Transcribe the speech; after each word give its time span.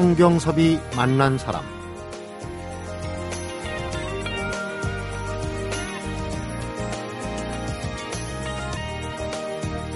성경섭이 0.00 0.78
만난 0.96 1.36
사람 1.36 1.62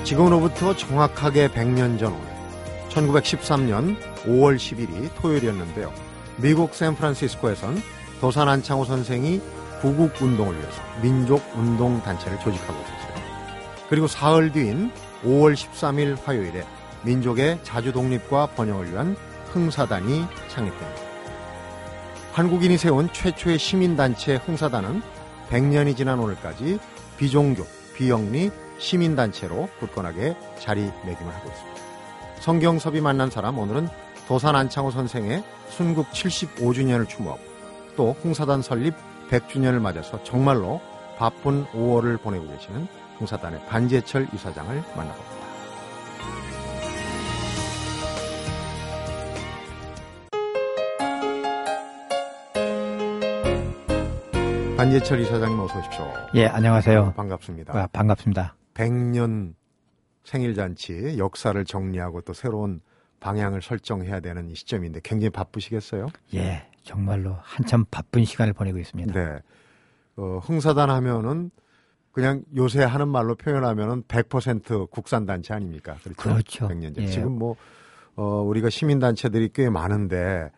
지금으로부터 0.04 0.76
정확하게 0.76 1.48
100년 1.48 1.98
전 1.98 2.12
오늘 2.12 2.28
1913년 2.90 3.96
5월 4.26 4.56
10일이 4.56 5.08
토요일이었는데요. 5.14 5.90
미국 6.36 6.74
샌프란시스코에선 6.74 7.80
도산 8.20 8.50
안창호 8.50 8.84
선생이 8.84 9.40
구국 9.80 10.20
운동을 10.20 10.54
위해서 10.54 10.82
민족 11.00 11.42
운동 11.56 12.02
단체를 12.02 12.38
조직하고 12.40 12.78
있었어요. 12.78 13.24
그리고 13.88 14.06
사흘 14.06 14.52
뒤인 14.52 14.90
5월 15.24 15.54
13일 15.54 16.22
화요일에 16.22 16.62
민족의 17.04 17.60
자주 17.62 17.90
독립과 17.90 18.48
번영을 18.48 18.92
위한 18.92 19.16
흥사단이 19.54 20.26
창립됩니다. 20.48 21.00
한국인이 22.32 22.76
세운 22.76 23.08
최초의 23.12 23.60
시민단체 23.60 24.34
흥사단은 24.34 25.00
100년이 25.48 25.96
지난 25.96 26.18
오늘까지 26.18 26.80
비종교, 27.16 27.64
비영리, 27.96 28.50
시민단체로 28.78 29.68
굳건하게 29.78 30.36
자리매김을 30.58 31.32
하고 31.32 31.48
있습니다. 31.48 31.80
성경섭이 32.40 33.00
만난 33.00 33.30
사람 33.30 33.56
오늘은 33.56 33.88
도산 34.26 34.56
안창호 34.56 34.90
선생의 34.90 35.44
순국 35.68 36.10
75주년을 36.10 37.08
추모하고 37.08 37.40
또 37.96 38.16
흥사단 38.22 38.62
설립 38.62 38.94
100주년을 39.30 39.78
맞아서 39.80 40.22
정말로 40.24 40.80
바쁜 41.16 41.64
5월을 41.66 42.20
보내고 42.20 42.48
계시는 42.48 42.88
흥사단의 43.18 43.66
반재철 43.68 44.26
이사장을 44.34 44.74
만나봅니다. 44.96 45.33
반재철 54.84 55.18
이사장님 55.20 55.58
어서 55.60 55.78
오십시오. 55.78 56.12
예, 56.34 56.44
안녕하세요. 56.44 57.14
반갑습니다. 57.16 57.74
아, 57.74 57.86
반갑습니다. 57.90 58.54
100년 58.74 59.54
생일잔치 60.24 61.16
역사를 61.16 61.64
정리하고 61.64 62.20
또 62.20 62.34
새로운 62.34 62.82
방향을 63.18 63.62
설정해야 63.62 64.20
되는 64.20 64.50
이 64.50 64.54
시점인데 64.54 65.00
굉장히 65.02 65.30
바쁘시겠어요? 65.30 66.08
예, 66.34 66.66
정말로 66.82 67.34
한참 67.40 67.86
바쁜 67.90 68.26
시간을 68.26 68.52
보내고 68.52 68.76
있습니다. 68.78 69.10
네. 69.14 69.38
어, 70.16 70.40
흥사단 70.42 70.90
하면은 70.90 71.50
그냥 72.12 72.42
요새 72.54 72.84
하는 72.84 73.08
말로 73.08 73.36
표현하면은 73.36 74.02
100% 74.02 74.90
국산 74.90 75.24
단체 75.24 75.54
아닙니까? 75.54 75.96
그렇죠. 76.02 76.14
그렇죠. 76.14 76.68
100년 76.68 76.94
전. 76.94 77.04
예. 77.04 77.08
지금 77.08 77.38
뭐 77.38 77.56
어, 78.16 78.42
우리가 78.42 78.68
시민 78.68 78.98
단체들이 78.98 79.48
꽤 79.54 79.70
많은데 79.70 80.50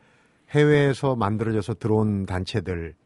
해외에서 0.51 1.15
만들어져서 1.15 1.75
들어온 1.75 2.27
단체들 2.27 2.97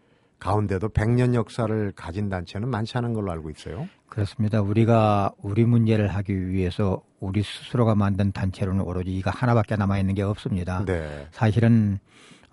가운데도 0.40 0.88
100년 0.88 1.34
역사를 1.34 1.92
가진 1.94 2.28
단체는 2.28 2.68
많지 2.68 2.98
않은 2.98 3.12
걸로 3.12 3.30
알고 3.30 3.50
있어요. 3.50 3.88
그렇습니다. 4.08 4.60
우리가 4.60 5.32
우리 5.38 5.64
문제를 5.64 6.08
하기 6.08 6.48
위해서 6.48 7.02
우리 7.20 7.42
스스로가 7.42 7.94
만든 7.94 8.32
단체로는 8.32 8.82
오로지 8.82 9.16
이가 9.16 9.30
하나밖에 9.30 9.76
남아 9.76 9.98
있는 9.98 10.14
게 10.14 10.22
없습니다. 10.22 10.84
네. 10.84 11.28
사실은 11.30 11.98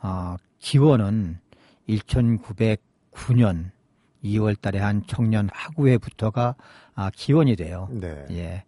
어, 0.01 0.35
기원은 0.59 1.39
1909년 1.87 3.71
2월 4.23 4.59
달에 4.59 4.79
한 4.79 5.03
청년 5.07 5.49
학우회부터가 5.51 6.55
아, 6.95 7.11
기원이 7.15 7.55
돼요. 7.55 7.87
네. 7.91 8.25
예. 8.31 8.63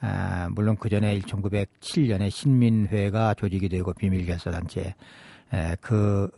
아, 0.00 0.48
물론 0.50 0.76
그 0.76 0.88
전에 0.88 1.18
1907년에 1.20 2.30
신민회가 2.30 3.34
조직이 3.34 3.68
되고 3.68 3.92
비밀결사단체, 3.92 4.94
에, 5.52 5.76
그 5.80 6.30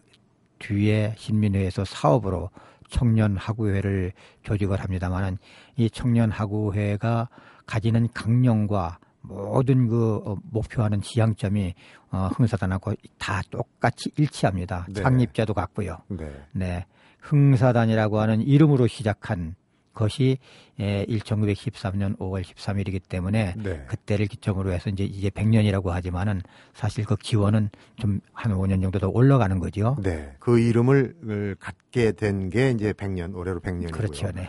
뒤에 0.59 1.15
신민회에서 1.17 1.85
사업으로 1.85 2.51
청년하구회를 2.89 4.13
조직을 4.43 4.81
합니다만은 4.81 5.39
이 5.77 5.91
청년하구회가 5.91 7.29
가지는 7.67 8.09
강령과 8.15 8.99
모든 9.23 9.89
그 9.89 10.23
어, 10.25 10.37
목표하는 10.51 11.03
지향점이 11.03 11.75
어, 12.13 12.29
흥사단하고 12.35 12.95
다 13.19 13.43
똑같이 13.51 14.11
일치합니다. 14.17 14.87
네. 14.89 15.03
창립자도 15.03 15.53
같고요. 15.53 15.99
네. 16.09 16.31
네. 16.53 16.87
흥사단이라고 17.21 18.21
하는 18.21 18.41
이름으로 18.41 18.87
시작한 18.87 19.57
것이 19.97 20.39
에, 20.79 21.05
1913년 21.07 22.17
5월 22.19 22.43
13일이기 22.45 23.01
때문에 23.09 23.55
네. 23.57 23.85
그때를 23.89 24.27
기점으로 24.27 24.71
해서 24.71 24.89
이제 24.91 25.03
이제 25.03 25.29
100년이라고 25.31 25.87
하지만은 25.89 26.43
사실 26.75 27.05
그 27.05 27.17
기원은 27.17 27.71
좀 27.99 28.21
한 28.33 28.53
5년 28.53 28.81
정도 28.83 29.01
더 29.01 29.09
올라가는 29.09 29.59
거죠. 29.59 29.97
네. 30.03 30.37
그 30.39 30.61
이름을 30.61 31.17
을 31.25 31.57
갖게 31.59 32.13
된 32.13 32.51
게 32.51 32.71
이제 32.71 32.93
100년, 32.93 33.35
올해로 33.35 33.59
100년이고요. 33.61 33.93
그렇죠. 33.93 34.31
네. 34.33 34.49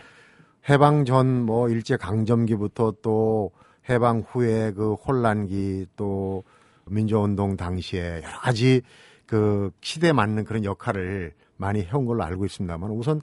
해방 0.68 1.04
전 1.06 1.42
뭐 1.46 1.68
일제 1.70 1.96
강점기부터 1.96 2.96
또 3.02 3.50
해방 3.88 4.22
후에 4.28 4.72
그 4.72 4.92
혼란기 4.94 5.86
또 5.96 6.44
민주운동 6.84 7.56
당시에 7.56 8.20
여러 8.22 8.38
가지 8.40 8.82
그 9.26 9.70
시대에 9.80 10.12
맞는 10.12 10.44
그런 10.44 10.64
역할을 10.64 11.32
많이 11.56 11.82
해온 11.82 12.04
걸로 12.06 12.22
알고 12.24 12.44
있습니다만 12.44 12.90
우선 12.90 13.20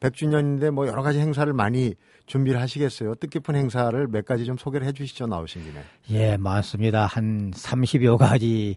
100주년인데 0.00 0.70
뭐 0.70 0.86
여러 0.86 1.02
가지 1.02 1.18
행사를 1.18 1.50
많이 1.52 1.94
준비를 2.26 2.60
하시겠어요. 2.60 3.14
뜻깊은 3.16 3.54
행사를 3.56 4.06
몇 4.08 4.24
가지 4.24 4.44
좀 4.44 4.56
소개를 4.56 4.86
해 4.86 4.92
주시죠. 4.92 5.26
나오신 5.26 5.64
김에. 5.64 5.82
예, 6.10 6.36
많습니다. 6.36 7.06
한 7.06 7.50
30여 7.52 8.16
가지 8.18 8.76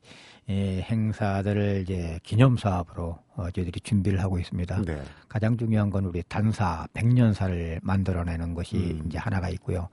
예, 0.49 0.81
행사들을 0.81 1.81
이제 1.83 2.19
기념 2.23 2.57
사업으로 2.57 3.19
어, 3.35 3.51
저희들이 3.51 3.79
준비를 3.81 4.21
하고 4.21 4.39
있습니다. 4.39 4.81
네. 4.81 5.01
가장 5.29 5.57
중요한 5.57 5.89
건 5.89 6.05
우리 6.05 6.23
단사 6.27 6.87
100년사를 6.93 7.79
만들어내는 7.83 8.53
것이 8.53 8.75
음. 8.77 9.03
이제 9.05 9.17
하나가 9.17 9.49
있고요. 9.49 9.89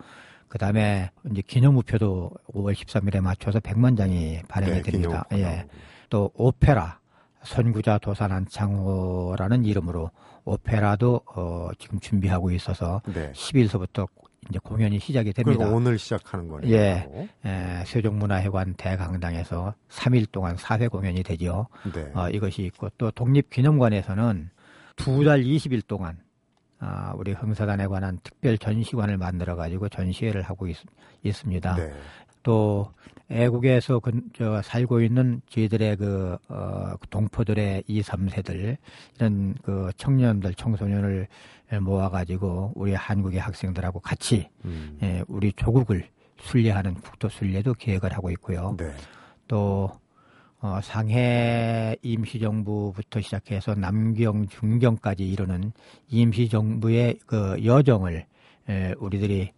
그 0.48 0.56
다음에 0.56 1.10
이제 1.30 1.42
기념우표도 1.46 2.30
5월 2.54 2.72
13일에 2.74 3.20
맞춰서 3.20 3.60
100만 3.60 3.96
장이 3.96 4.40
발행이 4.48 4.82
네, 4.82 4.82
됩니다. 4.82 5.26
기념. 5.30 5.44
예. 5.46 5.66
또 6.08 6.30
오페라 6.34 6.98
선구자 7.44 7.98
도산 7.98 8.32
안창호라는 8.32 9.64
이름으로 9.64 10.10
오페라도 10.52 11.20
어, 11.34 11.68
지금 11.78 11.98
준비하고 12.00 12.50
있어서 12.52 13.02
네. 13.06 13.32
10일서부터 13.32 14.08
이제 14.48 14.58
공연이 14.62 14.98
시작이 14.98 15.32
됩니다. 15.32 15.56
그러니까 15.58 15.76
오늘 15.76 15.98
시작하는 15.98 16.48
거네요. 16.48 16.72
예. 16.74 17.28
에, 17.44 17.84
세종문화회관 17.84 18.74
대강당에서 18.74 19.74
3일 19.90 20.30
동안 20.32 20.56
4회 20.56 20.90
공연이 20.90 21.22
되죠. 21.22 21.66
네. 21.92 22.10
어, 22.14 22.28
이것이 22.30 22.62
있고 22.64 22.88
또 22.98 23.10
독립기념관에서는 23.10 24.50
두 24.96 25.24
달 25.24 25.42
20일 25.42 25.86
동안 25.86 26.18
아, 26.80 27.12
우리 27.16 27.32
흥사단에 27.32 27.86
관한 27.88 28.18
특별 28.22 28.56
전시관을 28.56 29.16
만들어 29.18 29.56
가지고 29.56 29.88
전시회를 29.88 30.42
하고 30.42 30.66
있, 30.68 30.76
습니다 31.32 31.74
네. 31.74 31.92
또 32.42 32.92
애국에서 33.30 34.00
그, 34.00 34.12
저, 34.34 34.62
살고 34.62 35.02
있는 35.02 35.42
저희들의 35.50 35.96
그, 35.96 36.38
어, 36.48 36.94
동포들의 37.10 37.84
2, 37.86 38.00
3세들, 38.02 38.76
이런 39.16 39.54
그 39.62 39.90
청년들, 39.96 40.54
청소년을 40.54 41.28
모아가지고 41.82 42.72
우리 42.74 42.94
한국의 42.94 43.40
학생들하고 43.40 44.00
같이, 44.00 44.48
음. 44.64 44.98
예, 45.02 45.22
우리 45.28 45.52
조국을 45.52 46.08
순례하는 46.40 46.94
국토 46.94 47.28
순례도 47.28 47.74
계획을 47.74 48.14
하고 48.14 48.30
있고요. 48.30 48.74
네. 48.78 48.92
또, 49.46 49.90
어, 50.60 50.80
상해 50.82 51.94
임시정부부터 52.02 53.20
시작해서 53.20 53.74
남경, 53.74 54.48
중경까지 54.48 55.30
이루는 55.30 55.72
임시정부의 56.08 57.18
그 57.26 57.62
여정을, 57.62 58.24
에, 58.70 58.94
우리들이 58.98 59.40
에, 59.40 59.52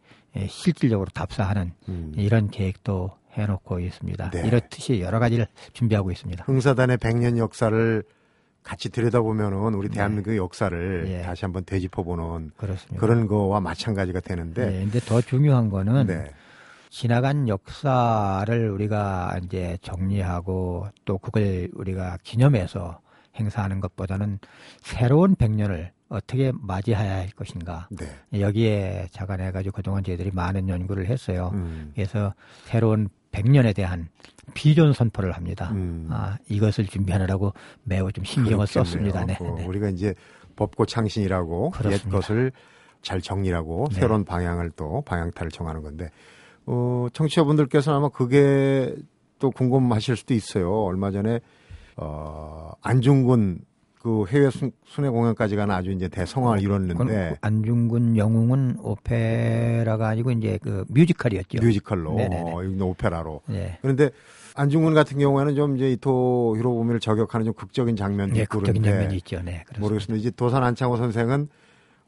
실질적으로 0.49 1.09
답사하는 1.13 1.73
음. 1.89 2.13
이런 2.17 2.51
계획도 2.51 3.11
해놓고 3.33 3.81
있습니다. 3.81 4.31
네. 4.31 4.47
이렇듯이 4.47 5.01
여러 5.01 5.19
가지를 5.19 5.47
준비하고 5.73 6.11
있습니다. 6.11 6.45
흥사단의 6.45 6.99
100년 6.99 7.39
역사를 7.39 8.03
같이 8.63 8.91
들여다보면은 8.91 9.75
우리 9.75 9.89
대한민국의 9.89 10.37
역사를 10.37 11.05
예. 11.09 11.23
다시 11.23 11.45
한번 11.45 11.65
되짚어보는 11.65 12.53
그렇습니다. 12.57 13.01
그런 13.01 13.27
거와 13.27 13.61
마찬가지가 13.61 14.21
되는데 14.21 14.67
네, 14.67 14.81
근데 14.81 15.01
더 15.01 15.21
중요한 15.21 15.71
거는 15.71 16.07
네. 16.07 16.31
지나간 16.91 17.49
역사를 17.49 18.71
우리가 18.71 19.39
이제 19.45 19.79
정리하고 19.81 20.89
또 21.05 21.19
그걸 21.19 21.71
우리가 21.75 22.19
기념해서 22.23 23.01
행사하는 23.37 23.81
것보다는 23.81 24.41
새로운 24.83 25.37
100년을 25.37 25.91
어떻게 26.11 26.53
맞이해야 26.55 27.19
할 27.19 27.29
것인가. 27.31 27.89
네. 27.91 28.41
여기에 28.41 29.07
자관해가지고 29.13 29.77
그동안 29.77 30.03
저희들이 30.05 30.33
많은 30.33 30.69
연구를 30.69 31.07
했어요. 31.07 31.51
음. 31.55 31.93
그래서 31.95 32.35
새로운 32.65 33.09
100년에 33.33 33.75
대한 33.75 34.09
비전 34.53 34.93
선포를 34.93 35.33
합니다. 35.33 35.71
음. 35.73 36.09
아, 36.11 36.37
이것을 36.49 36.87
준비하느라고 36.87 37.53
매우 37.85 38.11
좀 38.11 38.25
신경을 38.25 38.67
그렇겠네요. 38.67 38.85
썼습니다. 38.85 39.25
네. 39.25 39.37
어, 39.41 39.55
네. 39.57 39.65
우리가 39.65 39.89
이제 39.89 40.15
법고 40.57 40.85
창신이라고 40.87 41.73
옛 41.75 41.79
그렇습니다. 41.79 42.11
것을 42.11 42.53
잘 43.03 43.21
정리하고 43.21 43.87
네. 43.93 44.01
새로운 44.01 44.25
방향을 44.25 44.73
또 44.77 45.03
방향타를 45.07 45.53
정하는 45.53 45.81
건데 45.83 46.11
어, 46.67 47.07
청취자분들께서는 47.13 47.97
아마 47.97 48.09
그게 48.09 48.95
또 49.39 49.51
궁금하실 49.53 50.17
수도 50.17 50.35
있어요. 50.35 50.71
얼마 50.83 51.13
전에 51.13 51.39
어, 51.97 52.73
안중근 52.83 53.61
그 54.03 54.25
해외 54.29 54.49
순, 54.51 54.73
순회 54.87 55.11
공연까지 55.11 55.57
가는 55.57 55.75
아주 55.75 55.93
이제 55.93 56.09
대성황을 56.09 56.63
이뤘는데 56.63 57.37
안중근 57.43 58.17
영웅은 58.17 58.79
오페라가 58.81 60.09
아니고 60.09 60.31
이제 60.31 60.59
그 60.63 60.85
뮤지컬이었죠. 60.89 61.59
뮤지컬로 61.61 62.17
어, 62.19 62.63
이건 62.65 62.81
오페라로. 62.81 63.43
네. 63.47 63.79
그런데 63.83 64.11
안중근 64.55 64.95
같은 64.95 65.19
경우에는 65.19 65.55
좀 65.55 65.77
이제 65.77 65.91
이토 65.93 66.57
히로부미를 66.57 66.99
저격하는 66.99 67.45
좀 67.45 67.55
극적인 67.55 67.97
장면도 67.97 68.37
네, 68.37 68.43
있고 68.43 68.61
극적인 68.61 68.83
장면이 68.83 69.17
있죠. 69.19 69.37
네, 69.43 69.65
그렇습니다. 69.67 69.81
모르겠습니다. 69.81 70.19
이제 70.19 70.31
도산 70.31 70.65
안창호 70.65 70.97
선생은 70.97 71.49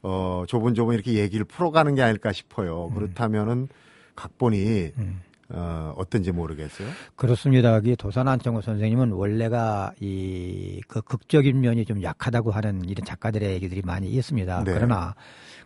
어, 0.01 0.43
조분조분 0.47 0.95
이렇게 0.95 1.13
얘기를 1.13 1.45
풀어가는 1.45 1.93
게 1.93 2.01
아닐까 2.01 2.31
싶어요. 2.31 2.87
음. 2.87 2.95
그렇다면은 2.95 3.67
각본이 4.15 4.93
음. 4.97 5.21
어, 5.49 5.93
어떤지 5.97 6.31
모르겠어요. 6.31 6.87
그렇습니다. 7.15 7.79
이 7.83 7.95
도산 7.95 8.27
안창호 8.27 8.61
선생님은 8.61 9.11
원래가 9.11 9.93
이 9.99 10.81
그 10.87 11.01
극적인 11.01 11.59
면이 11.61 11.85
좀 11.85 12.01
약하다고 12.03 12.51
하는 12.51 12.83
이런 12.87 13.05
작가들의 13.05 13.53
얘기들이 13.53 13.81
많이 13.83 14.09
있습니다. 14.09 14.63
네. 14.63 14.73
그러나 14.73 15.15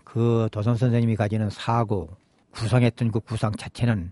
그 0.03 0.47
도산 0.51 0.75
선생님이 0.75 1.15
가지는 1.15 1.50
사고 1.50 2.09
구상했던 2.51 3.12
그 3.12 3.19
구상 3.19 3.51
자체는 3.51 4.12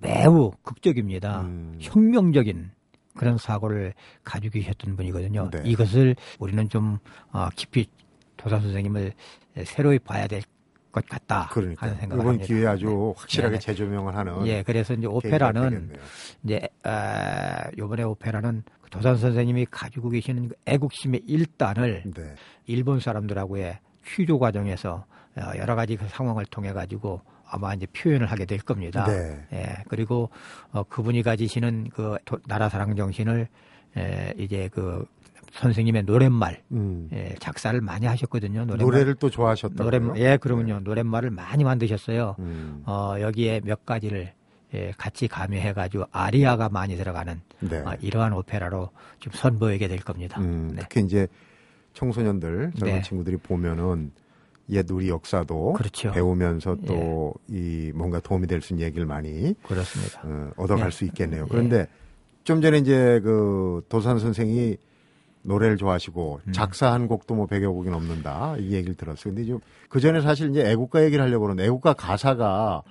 매우 0.00 0.50
극적입니다. 0.62 1.42
음. 1.42 1.76
혁명적인 1.80 2.70
그런 3.16 3.38
사고를 3.38 3.94
가지고 4.24 4.54
계셨던 4.54 4.96
분이거든요. 4.96 5.50
네. 5.50 5.62
이것을 5.64 6.16
우리는 6.38 6.68
좀 6.68 6.98
어, 7.32 7.48
깊이 7.54 7.86
도산 8.36 8.60
선생님을 8.60 9.12
새로이 9.64 9.98
봐야 9.98 10.26
될 10.26 10.42
것 10.92 11.06
같다 11.08 11.48
그러니까 11.50 11.86
하는 11.86 11.98
생각을 11.98 12.22
이번 12.22 12.34
합니다. 12.34 12.46
기회에 12.46 12.66
아주 12.66 13.14
확실하게 13.16 13.54
네. 13.56 13.60
재조명을 13.60 14.14
하는 14.14 14.46
예, 14.46 14.62
그래서 14.62 14.92
이제 14.94 15.06
오페라는. 15.06 15.96
이제 16.44 16.68
아, 16.84 17.64
요번에 17.78 18.02
오페라는 18.02 18.62
그 18.82 18.90
도산 18.90 19.16
선생님이 19.16 19.66
가지고 19.70 20.10
계시는 20.10 20.48
그 20.50 20.54
애국심의 20.66 21.22
일단을 21.26 22.02
네. 22.14 22.34
일본 22.66 23.00
사람들하고의 23.00 23.78
취조 24.06 24.38
과정에서 24.38 25.06
어, 25.36 25.42
여러 25.56 25.74
가지 25.74 25.96
그 25.96 26.06
상황을 26.08 26.44
통해 26.46 26.72
가지고 26.74 27.22
아마 27.46 27.72
이제 27.74 27.86
표현을 27.86 28.26
하게 28.26 28.44
될 28.44 28.58
겁니다. 28.58 29.04
네. 29.06 29.46
예, 29.52 29.76
그리고 29.88 30.28
어, 30.72 30.82
그분이 30.82 31.22
가지시는 31.22 31.88
그 31.94 32.18
도- 32.26 32.38
나라 32.46 32.68
사랑 32.68 32.94
정신을 32.94 33.48
에, 33.96 34.34
이제 34.38 34.68
그 34.72 35.06
선생님의 35.52 36.04
노랫말 36.04 36.62
음. 36.72 37.08
예, 37.12 37.34
작사를 37.38 37.78
많이 37.80 38.06
하셨거든요. 38.06 38.60
노랫말. 38.64 38.78
노래를 38.78 39.14
또 39.16 39.28
좋아하셨다고요? 39.30 39.84
노랫말 39.84 40.18
예, 40.18 40.36
그러면요. 40.38 40.80
노랫말을 40.80 41.30
많이 41.30 41.62
만드셨어요. 41.64 42.36
음. 42.38 42.82
어, 42.86 43.14
여기에 43.20 43.60
몇 43.64 43.84
가지를 43.84 44.32
예, 44.74 44.92
같이 44.96 45.28
가미해가지고 45.28 46.06
아리아가 46.10 46.70
많이 46.70 46.96
들어가는 46.96 47.40
네. 47.60 47.76
어, 47.78 47.94
이러한 48.00 48.32
오페라로 48.32 48.88
좀 49.20 49.32
선보이게 49.34 49.86
될 49.88 49.98
겁니다. 49.98 50.40
음, 50.40 50.70
네. 50.74 50.80
특히 50.82 51.02
이제 51.02 51.28
청소년들 51.92 52.72
젊은 52.78 52.94
네. 52.96 53.02
친구들이 53.02 53.36
보면은 53.36 54.12
옛 54.70 54.90
우리 54.90 55.10
역사도 55.10 55.74
그렇죠. 55.74 56.12
배우면서 56.12 56.76
또이 56.86 57.92
뭔가 57.94 58.20
도움이 58.20 58.46
될 58.46 58.62
수 58.62 58.72
있는 58.72 58.86
얘기를 58.86 59.04
많이 59.04 59.54
그렇습니다. 59.62 60.22
어, 60.24 60.50
얻어갈 60.56 60.86
예. 60.86 60.90
수 60.90 61.04
있겠네요. 61.04 61.42
예. 61.42 61.46
그런데 61.50 61.86
좀 62.44 62.62
전에 62.62 62.78
이제 62.78 63.20
그 63.22 63.84
도산 63.90 64.18
선생이 64.18 64.78
노래를 65.42 65.76
좋아하시고 65.76 66.40
음. 66.46 66.52
작사한 66.52 67.08
곡도 67.08 67.34
뭐 67.34 67.46
100여 67.46 67.72
곡이 67.72 67.90
넘는다 67.90 68.56
이 68.58 68.72
얘기를 68.72 68.94
들었어요. 68.94 69.34
근데 69.34 69.46
좀그 69.46 70.00
전에 70.00 70.20
사실 70.20 70.50
이제 70.50 70.68
애국가 70.70 71.04
얘기를 71.04 71.24
하려고 71.24 71.42
그러는데 71.44 71.64
애국가 71.66 71.92
가사가 71.92 72.82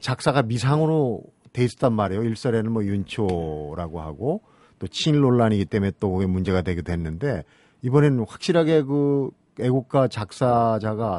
작사가 0.00 0.42
미상으로 0.42 1.22
돼 1.52 1.64
있었단 1.64 1.92
말이에요. 1.92 2.22
일설에는 2.22 2.70
뭐 2.70 2.84
윤초라고 2.84 4.00
하고 4.00 4.42
또 4.78 4.86
친일 4.86 5.20
논란이기 5.20 5.64
때문에 5.64 5.92
또 5.98 6.12
그게 6.12 6.26
문제가 6.26 6.62
되기도 6.62 6.92
했는데 6.92 7.44
이번에는 7.82 8.24
확실하게 8.28 8.82
그 8.82 9.30
애국가 9.58 10.08
작사자가 10.08 11.18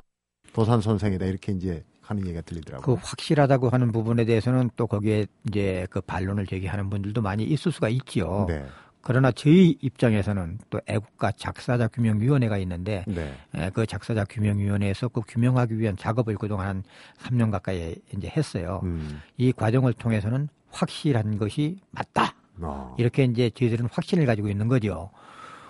도산 0.54 0.82
선생이다 0.82 1.26
이렇게 1.26 1.52
이제 1.54 1.84
하는 2.02 2.24
얘기가 2.26 2.42
그 2.42 2.46
들리더라고요. 2.46 2.96
확실하다고 2.96 3.70
하는 3.70 3.92
부분에 3.92 4.26
대해서는 4.26 4.70
또 4.76 4.88
거기에 4.88 5.28
이제 5.48 5.88
그 5.90 6.02
반론을 6.02 6.46
제기하는 6.46 6.90
분들도 6.90 7.22
많이 7.22 7.44
있을 7.44 7.72
수가 7.72 7.90
있지요. 7.90 8.46
네, 8.48 8.66
그러나 9.08 9.32
저희 9.32 9.78
입장에서는 9.80 10.60
또 10.70 10.82
애국가 10.86 11.32
작사자 11.32 11.88
규명위원회가 11.88 12.58
있는데 12.58 13.06
네, 13.08 13.34
에, 13.56 13.70
그 13.70 13.86
작사자 13.86 14.26
규명위원회에서 14.26 15.08
그 15.08 15.22
규명하기 15.26 15.80
위한 15.80 15.96
작업을 15.96 16.36
그동안 16.36 16.68
한 16.68 16.84
3년 17.20 17.50
가까이 17.50 17.96
이제 18.14 18.28
했어요. 18.28 18.82
음, 18.84 19.22
이 19.38 19.54
과정을 19.54 19.94
통해서는 19.94 20.50
확실한 20.72 21.38
것이 21.38 21.80
맞다. 21.92 22.36
어, 22.60 22.98
이렇게 23.00 23.24
이제 23.24 23.50
저희들은 23.50 23.88
확신을 23.90 24.26
가지고 24.26 24.50
있는 24.50 24.68
거죠. 24.68 25.10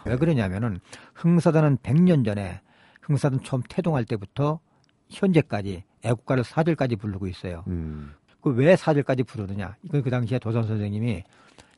왜 0.06 0.16
그러냐면은 0.16 0.80
흥사단은 1.13 1.78
100년 1.84 2.25
전에 2.25 2.62
흥사단 3.04 3.44
처음 3.44 3.62
태동할 3.69 4.06
때부터 4.06 4.60
현재까지 5.12 5.84
애국가를 6.04 6.44
사절까지 6.44 6.95
부르고 6.95 7.28
있어요. 7.28 7.63
음, 7.68 8.16
그왜 8.42 8.75
사절까지 8.78 9.22
부르느냐? 9.22 9.75
이건 9.84 10.01
그 10.01 10.10
당시에 10.10 10.39
도선 10.39 10.66
선생님이 10.66 11.24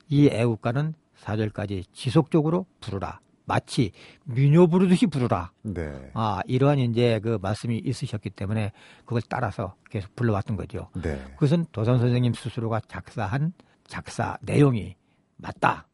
이 0.08 0.28
애국가는 0.28 0.94
사절까지 1.19 1.86
지속적으로 1.94 2.66
부르라. 2.81 3.19
마치 3.45 3.92
민요 4.25 4.68
부르듯이 4.68 5.07
부르라. 5.07 5.51
네, 5.63 6.12
아, 6.13 6.39
이러한 6.45 6.77
이제 6.77 7.19
그 7.24 7.39
말씀이 7.42 7.81
있으셨기 7.83 8.30
때문에 8.30 8.71
그걸 9.06 9.24
따라서 9.27 9.75
계속 9.89 10.16
불러왔던 10.16 10.56
거죠. 10.56 10.89
네, 11.01 11.19
그것은 11.33 11.66
도선 11.71 11.98
선생님 11.98 12.33
스스로가 12.33 12.80
작사한 12.88 13.54
작사 13.88 14.38
내용이 14.42 14.95
맞다. 15.38 15.88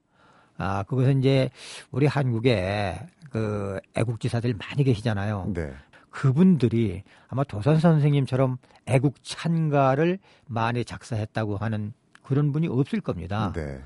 아, 0.58 0.84
그것은 0.84 1.20
이제 1.20 1.50
우리 1.92 2.08
한국에 2.08 3.00
그 3.30 3.80
애국지사들 3.96 4.54
많이 4.56 4.84
계시잖아요. 4.84 5.52
네, 5.54 5.74
그분들이 6.10 7.04
아마 7.30 7.46
도선 7.46 7.80
선생님처럼 7.80 8.58
애국 8.86 9.24
찬가를 9.24 10.20
많이 10.46 10.84
작사했다고 10.84 11.56
하는 11.56 11.94
그런 12.22 12.52
분이 12.52 12.68
없을 12.68 13.00
겁니다. 13.00 13.54
네, 13.56 13.82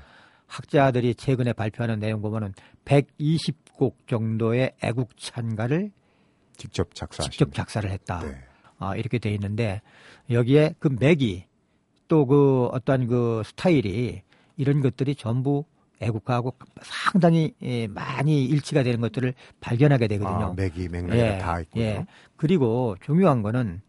학자들이 0.50 1.14
최근에 1.14 1.52
발표하는 1.52 2.00
내용 2.00 2.20
보면은 2.20 2.52
120곡 2.84 3.94
정도의 4.08 4.72
애국 4.82 5.16
찬가를 5.16 5.92
직접 6.56 6.94
작사하신. 6.94 7.30
직접 7.30 7.54
작사를 7.54 7.88
했다. 7.88 8.20
네, 8.20 8.36
아, 8.78 8.96
이렇게 8.96 9.18
돼 9.18 9.32
있는데 9.32 9.80
여기에 10.28 10.74
그 10.78 10.88
맥이 10.98 11.46
또 12.08 12.26
그 12.26 12.66
어떠한 12.72 13.06
그 13.06 13.42
스타일이 13.46 14.22
이런 14.56 14.80
것들이 14.80 15.14
전부 15.14 15.64
애국가하고 16.00 16.54
상당히 16.82 17.54
예, 17.62 17.86
많이 17.86 18.44
일치가 18.46 18.82
되는 18.82 19.00
것들을 19.00 19.32
발견하게 19.60 20.08
되거든요. 20.08 20.46
아, 20.46 20.54
맥이 20.54 20.88
맥락이 20.88 21.38
다 21.40 21.60
있군요. 21.60 21.84
예. 21.84 22.06
그리고 22.36 22.96
중요한 23.00 23.42
거는 23.42 23.80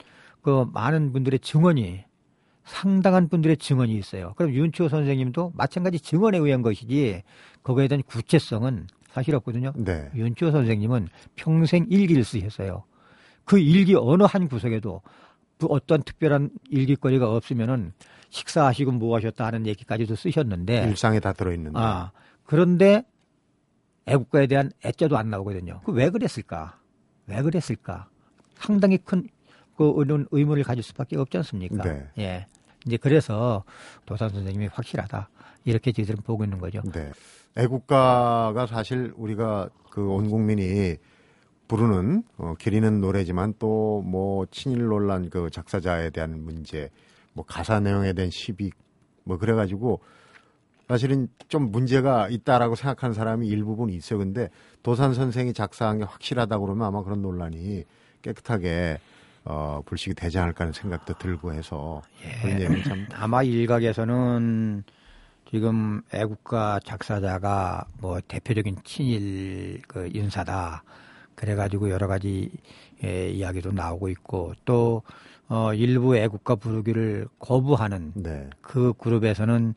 그 0.41 0.65
많은 0.71 1.13
분들의 1.13 1.39
증언이 1.39 2.03
상당한 2.71 3.27
분들의 3.27 3.57
증언이 3.57 3.93
있어요. 3.95 4.33
그럼 4.37 4.53
윤치호 4.53 4.87
선생님도 4.87 5.51
마찬가지 5.55 5.99
증언에 5.99 6.37
의한 6.37 6.61
것이지 6.61 7.21
거기에 7.63 7.89
대한 7.89 8.01
구체성은 8.03 8.87
사실 9.11 9.35
없거든요. 9.35 9.73
네, 9.75 10.09
윤치호 10.15 10.51
선생님은 10.51 11.09
평생 11.35 11.85
일기를 11.89 12.23
쓰셨어요. 12.23 12.85
그 13.43 13.59
일기 13.59 13.93
어느 13.95 14.23
한 14.23 14.47
구석에도 14.47 15.01
그 15.59 15.67
어떤 15.67 16.01
특별한 16.01 16.51
일기거리가 16.69 17.29
없으면은 17.29 17.91
식사하시고 18.29 18.93
뭐 18.93 19.17
하셨다 19.17 19.45
하는 19.45 19.67
얘기까지도 19.67 20.15
쓰셨는데 20.15 20.87
일상에 20.87 21.19
다 21.19 21.33
들어있는데. 21.33 21.77
네. 21.77 21.85
아, 21.85 22.11
그런데 22.45 23.03
애국가에 24.05 24.47
대한 24.47 24.71
애자도 24.85 25.17
안 25.17 25.29
나오거든요. 25.29 25.81
그 25.83 25.91
왜 25.91 26.09
그랬을까? 26.09 26.79
왜 27.27 27.41
그랬을까? 27.41 28.07
상당히 28.55 28.97
큰 28.97 29.27
그 29.77 30.27
의문을 30.31 30.63
가질 30.63 30.83
수밖에 30.83 31.17
없지 31.17 31.37
않습니까? 31.37 31.83
네. 31.83 32.07
예. 32.19 32.47
이제 32.85 32.97
그래서 32.97 33.63
도산 34.05 34.29
선생님이 34.29 34.67
확실하다. 34.67 35.29
이렇게 35.65 35.91
저희들은 35.91 36.23
보고 36.23 36.43
있는 36.43 36.57
거죠. 36.59 36.81
네. 36.93 37.11
애국가가 37.55 38.65
사실 38.65 39.13
우리가 39.15 39.69
그 39.89 40.01
온 40.09 40.29
국민이 40.29 40.95
부르는 41.67 42.23
어, 42.37 42.53
기리는 42.57 43.01
노래지만 43.01 43.53
또 43.59 44.01
뭐 44.03 44.45
친일 44.51 44.85
논란 44.85 45.29
그 45.29 45.49
작사자에 45.51 46.09
대한 46.09 46.43
문제, 46.43 46.89
뭐 47.33 47.45
가사 47.45 47.79
내용에 47.79 48.13
대한 48.13 48.31
시비 48.31 48.71
뭐 49.23 49.37
그래가지고 49.37 49.99
사실은 50.87 51.27
좀 51.47 51.71
문제가 51.71 52.27
있다라고 52.29 52.75
생각하는 52.75 53.13
사람이 53.13 53.47
일부분 53.47 53.89
있어요. 53.91 54.19
근데 54.19 54.49
도산 54.83 55.13
선생이 55.13 55.53
작사한 55.53 55.99
게 55.99 56.03
확실하다고 56.03 56.65
그러면 56.65 56.87
아마 56.87 57.03
그런 57.03 57.21
논란이 57.21 57.85
깨끗하게 58.21 58.99
어, 59.43 59.81
불식이 59.85 60.15
되지 60.15 60.37
않을까 60.39 60.61
하는 60.63 60.73
생각도 60.73 61.17
들고 61.17 61.53
해서 61.53 62.01
얘기는 62.45 62.83
참 62.83 63.07
아마 63.13 63.43
일각에서는 63.43 64.83
지금 65.49 66.01
애국가 66.13 66.79
작사자가 66.85 67.85
뭐 67.99 68.19
대표적인 68.27 68.77
친일 68.83 69.81
그 69.87 70.09
인사다. 70.13 70.83
그래가지고 71.35 71.89
여러 71.89 72.07
가지 72.07 72.51
예, 73.03 73.29
이야기도 73.29 73.71
나오고 73.71 74.09
있고 74.09 74.53
또 74.63 75.01
어, 75.49 75.73
일부 75.73 76.15
애국가 76.15 76.55
부르기를 76.55 77.27
거부하는 77.39 78.13
네. 78.15 78.49
그 78.61 78.93
그룹에서는 78.97 79.73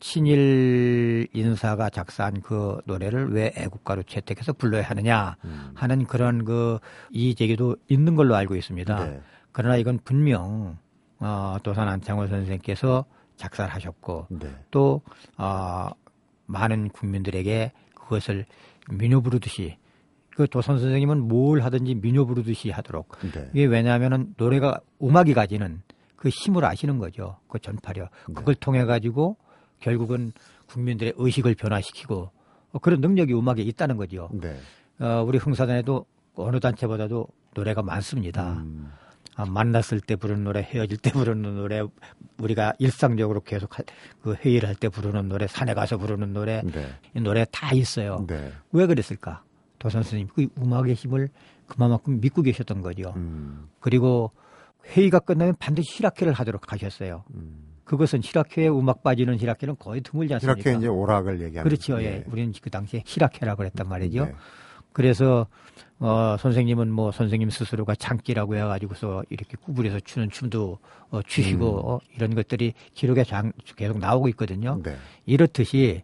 친일 0.00 1.28
인사가 1.32 1.90
작사한 1.90 2.40
그 2.40 2.80
노래를 2.86 3.32
왜 3.32 3.52
애국가로 3.56 4.02
채택해서 4.04 4.52
불러야 4.52 4.82
하느냐 4.82 5.36
음. 5.44 5.70
하는 5.74 6.04
그런 6.04 6.44
그 6.44 6.78
이의제기도 7.10 7.76
있는 7.88 8.14
걸로 8.14 8.34
알고 8.34 8.56
있습니다. 8.56 9.04
네. 9.04 9.20
그러나 9.52 9.76
이건 9.76 9.98
분명 10.04 10.78
어, 11.18 11.56
도산 11.62 11.88
안창호 11.88 12.26
선생께서 12.26 13.04
작사를 13.36 13.72
하셨고 13.72 14.26
네. 14.30 14.48
또 14.70 15.02
어, 15.36 15.88
많은 16.46 16.88
국민들에게 16.90 17.72
그것을 17.94 18.46
민요 18.90 19.20
부르듯이 19.20 19.78
그 20.30 20.46
도선 20.46 20.78
선생님은 20.78 21.28
뭘 21.28 21.62
하든지 21.62 21.94
민요 21.94 22.26
부르듯이 22.26 22.70
하도록 22.70 23.08
네. 23.32 23.50
이게 23.52 23.64
왜냐하면은 23.64 24.34
노래가 24.36 24.80
음악이 25.02 25.34
가지는 25.34 25.82
그 26.14 26.28
힘을 26.28 26.64
아시는 26.64 26.98
거죠. 26.98 27.38
그 27.48 27.58
전파력. 27.58 28.10
네. 28.28 28.34
그걸 28.34 28.54
통해 28.54 28.84
가지고 28.84 29.36
결국은 29.80 30.32
국민들의 30.66 31.14
의식을 31.16 31.54
변화시키고 31.54 32.30
어, 32.72 32.78
그런 32.80 33.00
능력이 33.00 33.34
음악에 33.34 33.62
있다는 33.62 33.96
거죠. 33.96 34.28
네. 34.32 34.58
어, 34.98 35.22
우리 35.26 35.38
흥사단에도 35.38 36.06
어느 36.34 36.60
단체보다도 36.60 37.26
노래가 37.54 37.82
많습니다. 37.82 38.54
음. 38.58 38.90
아, 39.38 39.44
만났을 39.44 40.00
때 40.00 40.16
부르는 40.16 40.44
노래, 40.44 40.62
헤어질 40.62 40.96
때 40.96 41.12
부르는 41.12 41.56
노래, 41.56 41.82
우리가 42.38 42.72
일상적으로 42.78 43.40
계속 43.42 43.78
하- 43.78 43.82
그 44.22 44.34
회의를 44.34 44.66
할 44.68 44.76
때 44.76 44.88
부르는 44.88 45.28
노래, 45.28 45.46
산에 45.46 45.74
가서 45.74 45.98
부르는 45.98 46.32
노래, 46.32 46.62
네. 46.62 46.86
이 47.14 47.20
노래 47.20 47.44
다 47.52 47.72
있어요. 47.74 48.24
네. 48.26 48.50
왜 48.72 48.86
그랬을까? 48.86 49.42
도선 49.78 50.02
선생님 50.04 50.28
그 50.34 50.48
음악의 50.58 50.94
힘을 50.94 51.28
그만큼 51.66 52.18
믿고 52.20 52.40
계셨던 52.40 52.80
거죠. 52.80 53.12
음. 53.16 53.68
그리고 53.80 54.32
회의가 54.86 55.18
끝나면 55.18 55.54
반드시 55.58 55.96
실학회를 55.96 56.32
하도록 56.32 56.72
하셨어요. 56.72 57.24
음. 57.34 57.65
그것은 57.86 58.20
실학회에 58.20 58.68
음악 58.68 59.02
빠지는 59.02 59.38
실학회는 59.38 59.76
거의 59.78 60.00
드물지 60.02 60.34
않습니까? 60.34 60.60
이렇게 60.60 60.76
이제 60.76 60.88
오락을 60.88 61.40
얘기하는 61.40 61.62
그렇죠. 61.62 62.02
예. 62.02 62.06
예. 62.06 62.24
우리는 62.26 62.52
그 62.60 62.68
당시에 62.68 63.02
실학회라고 63.06 63.58
그랬단 63.58 63.88
말이죠. 63.88 64.26
네. 64.26 64.34
그래서 64.92 65.46
어 66.00 66.36
선생님은 66.38 66.90
뭐 66.90 67.12
선생님 67.12 67.48
스스로가 67.48 67.94
장기라고 67.94 68.56
해가지고서 68.56 69.22
이렇게 69.30 69.56
구부려서 69.56 70.00
추는 70.00 70.30
춤도 70.30 70.78
어, 71.10 71.22
추시고 71.22 71.92
어, 71.92 72.00
이런 72.14 72.34
것들이 72.34 72.74
기록에 72.92 73.22
장, 73.22 73.52
계속 73.76 73.98
나오고 73.98 74.28
있거든요. 74.30 74.80
네. 74.82 74.96
이렇듯이 75.24 76.02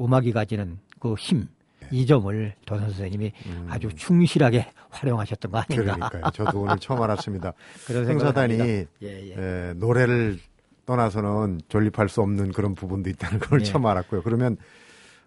음악이 0.00 0.32
가지는 0.32 0.78
그 1.00 1.14
힘, 1.14 1.48
이 1.90 2.04
점을 2.04 2.54
도선 2.66 2.88
선생님이 2.88 3.32
음. 3.46 3.66
아주 3.70 3.88
충실하게 3.94 4.66
활용하셨던 4.90 5.50
거 5.50 5.58
아닌가. 5.58 5.94
그러니까요. 5.96 6.30
저도 6.32 6.60
오늘 6.60 6.78
처음 6.78 7.00
알았습니다. 7.02 7.52
행사단이. 7.88 8.58
예, 8.58 8.86
예. 9.02 9.34
에, 9.36 9.72
노래를 9.74 10.38
떠나서는 10.86 11.60
존립할 11.68 12.08
수 12.08 12.20
없는 12.22 12.52
그런 12.52 12.74
부분도 12.74 13.10
있다는 13.10 13.38
걸 13.38 13.60
예. 13.60 13.64
처음 13.64 13.86
알았고요. 13.86 14.22
그러면 14.22 14.56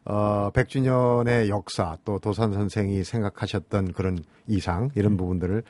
어, 0.06 0.52
100주년의 0.54 1.50
역사 1.50 1.98
또 2.06 2.20
도산 2.20 2.54
선생이 2.54 3.04
생각하셨던 3.04 3.94
그런 3.94 4.20
이상 4.48 4.90
이런 4.96 5.14
음. 5.14 5.18
부분들을 5.18 5.64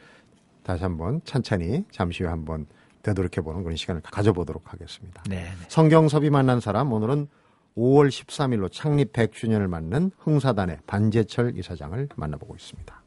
다시 0.64 0.84
한번 0.84 1.22
찬찬히 1.24 1.86
잠시 1.92 2.24
후에 2.24 2.30
한번 2.30 2.66
되돌이켜 3.04 3.44
보는 3.44 3.64
그런 3.64 3.76
시간을 3.78 4.02
가져보도록 4.02 4.74
하겠습니다. 4.74 5.24
네, 5.30 5.44
네. 5.44 5.50
성경섭이 5.68 6.32
만난 6.32 6.60
사람 6.60 6.92
오늘은 6.92 7.28
5월 7.78 8.10
13일로 8.10 8.72
창립 8.72 9.14
100주년을 9.14 9.68
맞는 9.68 10.12
흥사단의 10.18 10.80
반재철 10.88 11.58
이사장을 11.58 12.10
만나보고 12.16 12.56
있습니다. 12.56 13.05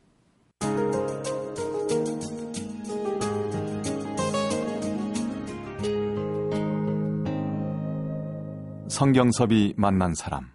성경섭이 8.99 9.75
만난 9.77 10.13
사람. 10.13 10.49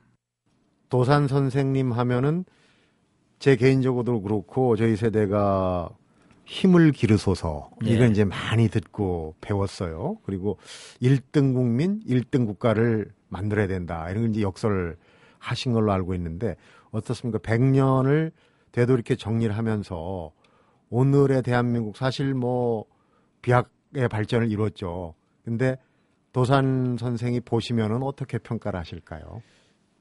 도산 0.89 1.29
선생님 1.29 1.93
하면은 1.93 2.43
제 3.39 3.55
개인적으로도 3.55 4.21
그렇고 4.21 4.75
저희 4.75 4.97
세대가 4.97 5.89
힘을 6.43 6.91
기르소서 6.91 7.71
예. 7.85 7.91
이걸 7.91 8.11
이제 8.11 8.25
많이 8.25 8.67
듣고 8.67 9.35
배웠어요. 9.39 10.17
그리고 10.25 10.57
1등 11.01 11.53
국민, 11.53 12.01
1등 12.01 12.45
국가를 12.45 13.13
만들어야 13.29 13.67
된다. 13.67 14.09
이런 14.09 14.23
걸 14.23 14.31
이제 14.31 14.41
역설을 14.41 14.97
하신 15.39 15.71
걸로 15.71 15.93
알고 15.93 16.13
있는데 16.15 16.57
어떻습니까? 16.91 17.39
100년을 17.39 18.33
되돌이켜 18.73 19.15
정리를 19.15 19.57
하면서 19.57 20.33
오늘의 20.89 21.43
대한민국 21.43 21.95
사실 21.95 22.33
뭐 22.33 22.83
비약의 23.41 24.09
발전을 24.09 24.51
이뤘죠. 24.51 25.13
근데 25.45 25.77
도산 26.33 26.97
선생이 26.99 27.39
보시면은 27.41 28.01
어떻게 28.03 28.39
평가를 28.39 28.79
하실까요? 28.79 29.41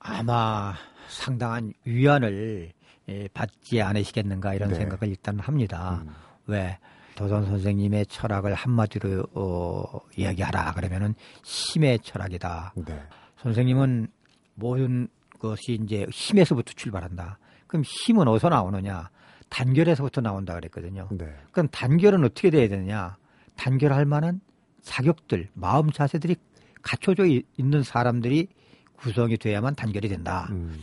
아마 0.01 0.75
상당한 1.09 1.73
위안을 1.85 2.73
예, 3.09 3.29
받지 3.35 3.83
않으시겠는가 3.83 4.55
이런 4.55 4.71
네. 4.71 4.77
생각을 4.77 5.09
일단 5.09 5.39
합니다. 5.39 6.03
음. 6.05 6.11
왜 6.47 6.79
도선 7.15 7.45
선생님의 7.45 8.07
철학을 8.07 8.55
한마디로 8.55 9.27
어, 9.35 10.01
이야기하라 10.17 10.73
그러면은 10.73 11.15
힘의 11.45 12.01
철학이다. 12.01 12.73
네. 12.77 13.03
선생님은 13.39 14.09
모든 14.55 15.09
것이 15.39 15.79
이제 15.83 16.07
힘에서부터 16.11 16.73
출발한다. 16.75 17.39
그럼 17.67 17.83
힘은 17.85 18.27
어디서 18.29 18.49
나오느냐? 18.49 19.11
단결에서부터 19.51 20.23
나온다 20.23 20.55
그랬거든요. 20.55 21.09
네. 21.11 21.27
그럼 21.51 21.69
단결은 21.69 22.25
어떻게 22.25 22.49
돼야 22.49 22.69
되느냐? 22.69 23.17
단결할 23.57 24.07
만한 24.07 24.41
자격들, 24.83 25.49
마음 25.55 25.91
자세들이 25.91 26.37
갖춰져 26.83 27.25
이- 27.27 27.43
있는 27.57 27.83
사람들이 27.83 28.49
구성이 28.97 29.37
돼야만 29.37 29.75
단결이 29.75 30.09
된다. 30.09 30.49
음. 30.51 30.77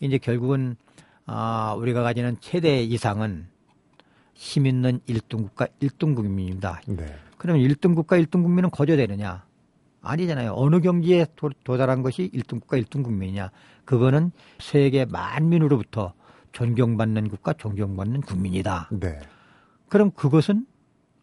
이제 0.00 0.18
결국은 0.18 0.76
아, 1.26 1.74
우리가 1.78 2.02
가지는 2.02 2.36
최대 2.40 2.82
이상은 2.82 3.46
힘 4.34 4.66
있는 4.66 5.00
1등 5.08 5.42
국가 5.44 5.66
1등 5.80 6.16
국민입니다. 6.16 6.80
네. 6.88 7.06
그러면 7.36 7.62
1등 7.68 7.94
국가 7.94 8.16
1등 8.18 8.42
국민은 8.42 8.70
거저되느냐? 8.70 9.44
아니잖아요. 10.02 10.54
어느 10.56 10.80
경지에 10.80 11.26
도, 11.36 11.50
도달한 11.62 12.02
것이 12.02 12.30
1등 12.34 12.60
국가 12.60 12.78
1등 12.78 13.04
국민이냐? 13.04 13.50
그거는 13.84 14.32
세계 14.58 15.04
만민으로부터 15.04 16.14
존경받는 16.52 17.28
국가, 17.28 17.52
존경받는 17.52 18.22
국민이다. 18.22 18.88
네. 18.92 19.18
그럼 19.88 20.10
그것은 20.12 20.66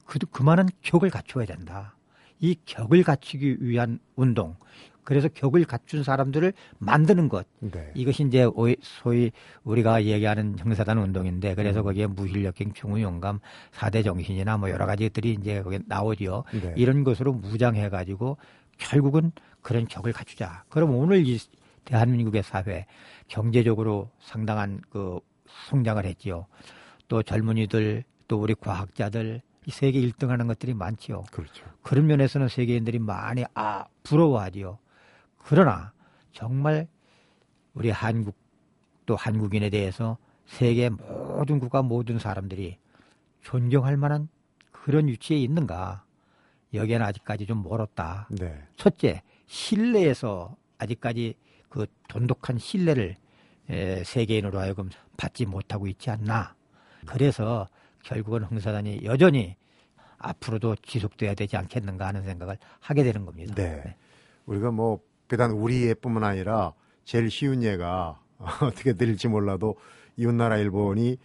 그, 0.07 0.17
그만한 0.19 0.69
격을 0.81 1.11
갖춰야 1.11 1.45
된다. 1.45 1.95
이 2.39 2.55
격을 2.65 3.03
갖추기 3.03 3.57
위한 3.59 3.99
운동. 4.15 4.55
그래서 5.03 5.29
격을 5.29 5.63
갖춘 5.65 6.03
사람들을 6.03 6.51
만드는 6.79 7.29
것. 7.29 7.47
네. 7.59 7.91
이것이 7.95 8.23
이제 8.23 8.45
소위 8.81 9.31
우리가 9.63 10.03
얘기하는 10.03 10.57
형사단 10.59 10.97
운동인데 10.97 11.55
그래서 11.55 11.81
거기에 11.81 12.07
무실력갱, 12.07 12.73
충우용감, 12.73 13.39
사대 13.71 14.03
정신이나 14.03 14.57
뭐 14.57 14.69
여러 14.69 14.85
가지들이 14.85 15.37
이제 15.39 15.61
거기 15.61 15.79
나오죠. 15.85 16.43
네. 16.61 16.73
이런 16.75 17.05
것으로 17.05 17.31
무장해 17.31 17.87
가지고 17.87 18.37
결국은 18.77 19.31
그런 19.61 19.87
격을 19.87 20.11
갖추자. 20.11 20.65
그럼 20.67 20.93
오늘 20.93 21.25
이 21.25 21.39
대한민국의 21.85 22.43
사회 22.43 22.85
경제적으로 23.29 24.09
상당한 24.19 24.81
그 24.89 25.19
성장을 25.69 26.03
했지요. 26.03 26.47
또 27.07 27.23
젊은이들 27.23 28.03
또 28.27 28.41
우리 28.41 28.55
과학자들 28.55 29.41
이 29.41 29.46
세계 29.71 29.99
1등 30.01 30.27
하는 30.27 30.47
것들이 30.47 30.73
많지요. 30.73 31.23
그렇죠. 31.31 31.65
그런 31.81 32.07
면에서는 32.07 32.47
세계인들이 32.47 32.99
많이 32.99 33.43
아 33.53 33.85
부러워하지요. 34.03 34.79
그러나 35.37 35.93
정말 36.31 36.87
우리 37.73 37.89
한국 37.89 38.35
또 39.05 39.15
한국인에 39.15 39.69
대해서 39.69 40.17
세계 40.45 40.89
모든 40.89 41.59
국가 41.59 41.81
모든 41.81 42.19
사람들이 42.19 42.77
존경할 43.41 43.97
만한 43.97 44.29
그런 44.71 45.07
위치에 45.07 45.37
있는가? 45.37 46.03
여기에는 46.73 47.05
아직까지 47.05 47.45
좀 47.45 47.63
멀었다. 47.63 48.27
네. 48.29 48.61
첫째, 48.75 49.21
신뢰에서 49.47 50.55
아직까지 50.77 51.35
그 51.69 51.85
돈독한 52.07 52.57
신뢰를 52.57 53.15
에, 53.69 54.03
세계인으로 54.03 54.59
하여금 54.59 54.89
받지 55.17 55.45
못하고 55.45 55.87
있지 55.87 56.09
않나. 56.09 56.55
그래서 57.05 57.67
결국은 58.07 58.43
흥사단이 58.43 59.01
여전히 59.03 59.55
앞으로도 60.17 60.77
지속돼야 60.77 61.35
되지 61.35 61.57
않겠는가 61.57 62.07
하는 62.07 62.23
생각을 62.23 62.57
하게 62.79 63.03
되는 63.03 63.25
겁니다. 63.25 63.53
네. 63.55 63.95
우리가 64.45 64.71
뭐 64.71 64.99
비단 65.27 65.51
우리 65.51 65.83
예뿐만 65.87 66.23
아니라 66.23 66.73
제일 67.03 67.29
쉬운 67.29 67.61
예가 67.61 68.19
어떻게 68.63 68.93
될지 68.93 69.27
몰라도 69.27 69.75
이웃나라 70.15 70.57
일본이 70.57 71.17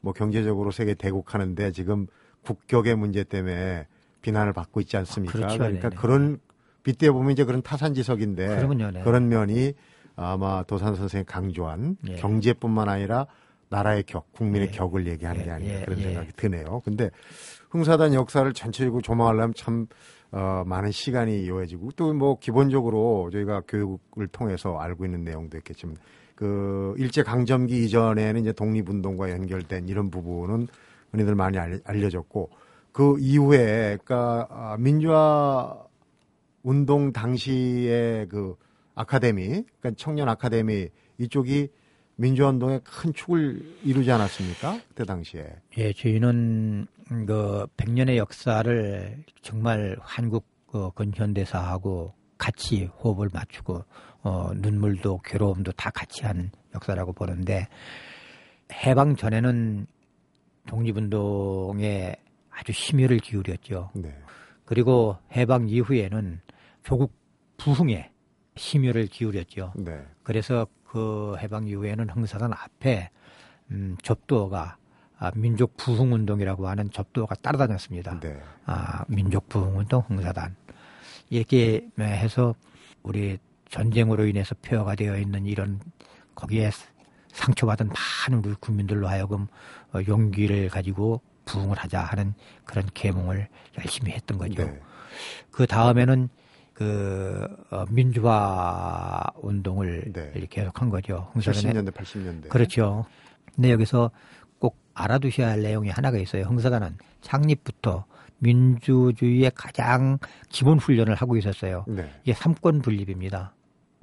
뭐 0.00 0.12
경제적으로 0.14 0.70
세계 0.70 0.94
대국하는데 0.94 1.72
지금 1.72 2.06
국격의 2.42 2.96
문제 2.96 3.22
때문에 3.22 3.86
비난을 4.22 4.54
받고 4.54 4.80
있지 4.80 4.96
않습니까? 4.96 5.32
그렇죠. 5.32 5.58
그러니까 5.58 5.90
네네. 5.90 6.00
그런 6.00 6.38
빗대 6.82 7.10
보면 7.10 7.32
이제 7.32 7.44
그런 7.44 7.60
타산지석인데 7.60 8.48
네. 8.48 9.02
그런 9.02 9.28
면이 9.28 9.74
아마 10.16 10.62
도산 10.62 10.94
선생이 10.94 11.24
강조한 11.24 11.96
예. 12.08 12.16
경제뿐만 12.16 12.88
아니라 12.88 13.26
나라의 13.70 14.02
격, 14.02 14.30
국민의 14.32 14.68
예. 14.68 14.70
격을 14.72 15.06
얘기하는 15.06 15.42
게 15.42 15.48
예, 15.48 15.52
아닌가 15.52 15.80
예, 15.80 15.84
그런 15.84 15.98
예. 16.00 16.02
생각이 16.02 16.32
드네요. 16.36 16.82
근데 16.84 17.10
흥사단 17.70 18.14
역사를 18.14 18.52
전체적으로 18.52 19.00
조망하려면 19.00 19.54
참 19.54 19.86
어, 20.32 20.62
많은 20.66 20.90
시간이 20.90 21.48
요해지고 21.48 21.92
또 21.92 22.12
뭐 22.12 22.38
기본적으로 22.38 23.30
저희가 23.32 23.62
교육을 23.66 24.28
통해서 24.28 24.76
알고 24.76 25.04
있는 25.04 25.24
내용도 25.24 25.56
있겠지만 25.58 25.96
그 26.34 26.94
일제 26.98 27.22
강점기 27.22 27.84
이전에는 27.84 28.40
이제 28.40 28.52
독립운동과 28.52 29.30
연결된 29.30 29.88
이런 29.88 30.10
부분은 30.10 30.68
흔히들 31.12 31.34
많이 31.34 31.58
알려졌고 31.58 32.50
그 32.92 33.16
이후에 33.18 33.98
그러니까 34.04 34.46
아, 34.50 34.76
민주화 34.78 35.76
운동 36.62 37.12
당시에 37.12 38.26
그 38.28 38.56
아카데미, 38.94 39.64
그러니까 39.78 39.92
청년 39.96 40.28
아카데미 40.28 40.88
이쪽이 41.18 41.68
민주화운동에 42.20 42.80
큰 42.84 43.14
축을 43.14 43.78
이루지 43.82 44.12
않았습니까? 44.12 44.78
그때 44.88 45.04
당시에. 45.04 45.46
예, 45.78 45.92
저희는 45.92 46.86
그 47.26 47.66
100년의 47.78 48.16
역사를 48.16 49.24
정말 49.40 49.96
한국 50.00 50.46
그 50.66 50.90
근현대사하고 50.92 52.14
같이 52.36 52.84
호흡을 52.84 53.30
맞추고 53.32 53.84
어, 54.22 54.50
눈물도 54.54 55.20
괴로움도 55.24 55.72
다 55.72 55.90
같이 55.90 56.24
한 56.24 56.50
역사라고 56.74 57.12
보는데 57.14 57.66
해방 58.72 59.16
전에는 59.16 59.86
독립운동에 60.66 62.14
아주 62.50 62.72
심혈을 62.72 63.18
기울였죠. 63.18 63.90
네. 63.94 64.14
그리고 64.66 65.16
해방 65.32 65.68
이후에는 65.68 66.40
조국 66.84 67.12
부흥에 67.56 68.10
심혈을 68.56 69.06
기울였죠. 69.06 69.72
네. 69.76 70.02
그래서 70.22 70.66
그 70.90 71.36
해방 71.38 71.68
이후에는 71.68 72.10
흥사단 72.10 72.52
앞에 72.52 73.10
음, 73.70 73.96
접도가 74.02 74.76
아, 75.18 75.30
민족 75.36 75.76
부흥 75.76 76.12
운동이라고 76.12 76.66
하는 76.66 76.90
접도가 76.90 77.36
따라다녔습니다. 77.36 78.18
네. 78.18 78.40
아, 78.66 79.04
민족 79.06 79.48
부흥 79.48 79.78
운동 79.78 80.02
흥사단 80.08 80.56
이렇게 81.28 81.86
해서 82.00 82.56
우리 83.04 83.38
전쟁으로 83.68 84.26
인해서 84.26 84.56
폐허가 84.62 84.96
되어 84.96 85.16
있는 85.16 85.46
이런 85.46 85.78
거기에 86.34 86.72
상처받은 87.28 87.90
많은 88.28 88.44
우리 88.44 88.56
국민들로 88.58 89.06
하여금 89.06 89.46
어, 89.94 90.00
용기를 90.08 90.70
가지고 90.70 91.20
부흥을 91.44 91.78
하자 91.78 92.00
하는 92.00 92.34
그런 92.64 92.88
계몽을 92.94 93.46
열심히 93.78 94.10
했던 94.10 94.38
거죠. 94.38 94.64
네. 94.64 94.80
그 95.52 95.68
다음에는 95.68 96.28
그 96.80 97.46
어, 97.68 97.84
민주화 97.90 99.22
운동을 99.42 100.12
네. 100.14 100.32
이렇게 100.34 100.62
계속한 100.62 100.88
거죠. 100.88 101.30
70년대, 101.34 101.92
80년대. 101.92 102.48
그렇죠. 102.48 103.04
근데 103.54 103.70
여기서 103.70 104.10
꼭 104.58 104.78
알아두셔야 104.94 105.50
할 105.50 105.60
내용이 105.60 105.90
하나가 105.90 106.16
있어요. 106.16 106.44
흥사단은 106.44 106.96
창립부터 107.20 108.06
민주주의의 108.38 109.52
가장 109.54 110.16
기본 110.48 110.78
훈련을 110.78 111.16
하고 111.16 111.36
있었어요. 111.36 111.84
네. 111.86 112.10
이게 112.22 112.32
삼권 112.32 112.80
분립입니다. 112.80 113.52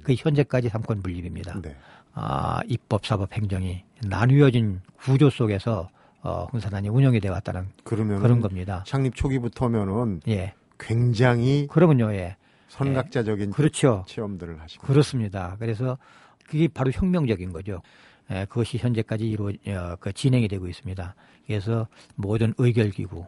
그 0.04 0.14
현재까지 0.16 0.68
삼권 0.68 1.02
분립입니다. 1.02 1.60
네. 1.60 1.74
아, 2.14 2.60
입법, 2.68 3.04
사법, 3.04 3.32
행정이 3.32 3.82
나누어진 4.06 4.82
구조 5.02 5.30
속에서 5.30 5.88
어, 6.22 6.44
흥사단이 6.52 6.90
운영이 6.90 7.18
되어 7.18 7.32
왔다는 7.32 7.70
그런 7.82 8.40
겁니다. 8.40 8.84
창립 8.86 9.16
초기부터면은 9.16 10.20
예. 10.28 10.54
굉장히 10.78 11.66
그러군요. 11.68 12.14
예. 12.14 12.36
선각자적인 12.68 13.48
예. 13.48 13.52
그렇죠. 13.52 14.04
체험들을 14.06 14.60
하시고 14.60 14.86
그렇습니다. 14.86 15.56
그래서 15.58 15.98
그게 16.46 16.68
바로 16.68 16.90
혁명적인 16.90 17.52
거죠. 17.52 17.82
예, 18.30 18.46
그것이 18.46 18.78
현재까지 18.78 19.28
이루 19.28 19.48
어, 19.48 19.96
그 20.00 20.12
진행이 20.12 20.48
되고 20.48 20.68
있습니다. 20.68 21.14
그래서 21.46 21.88
모든 22.14 22.54
의결기구 22.58 23.26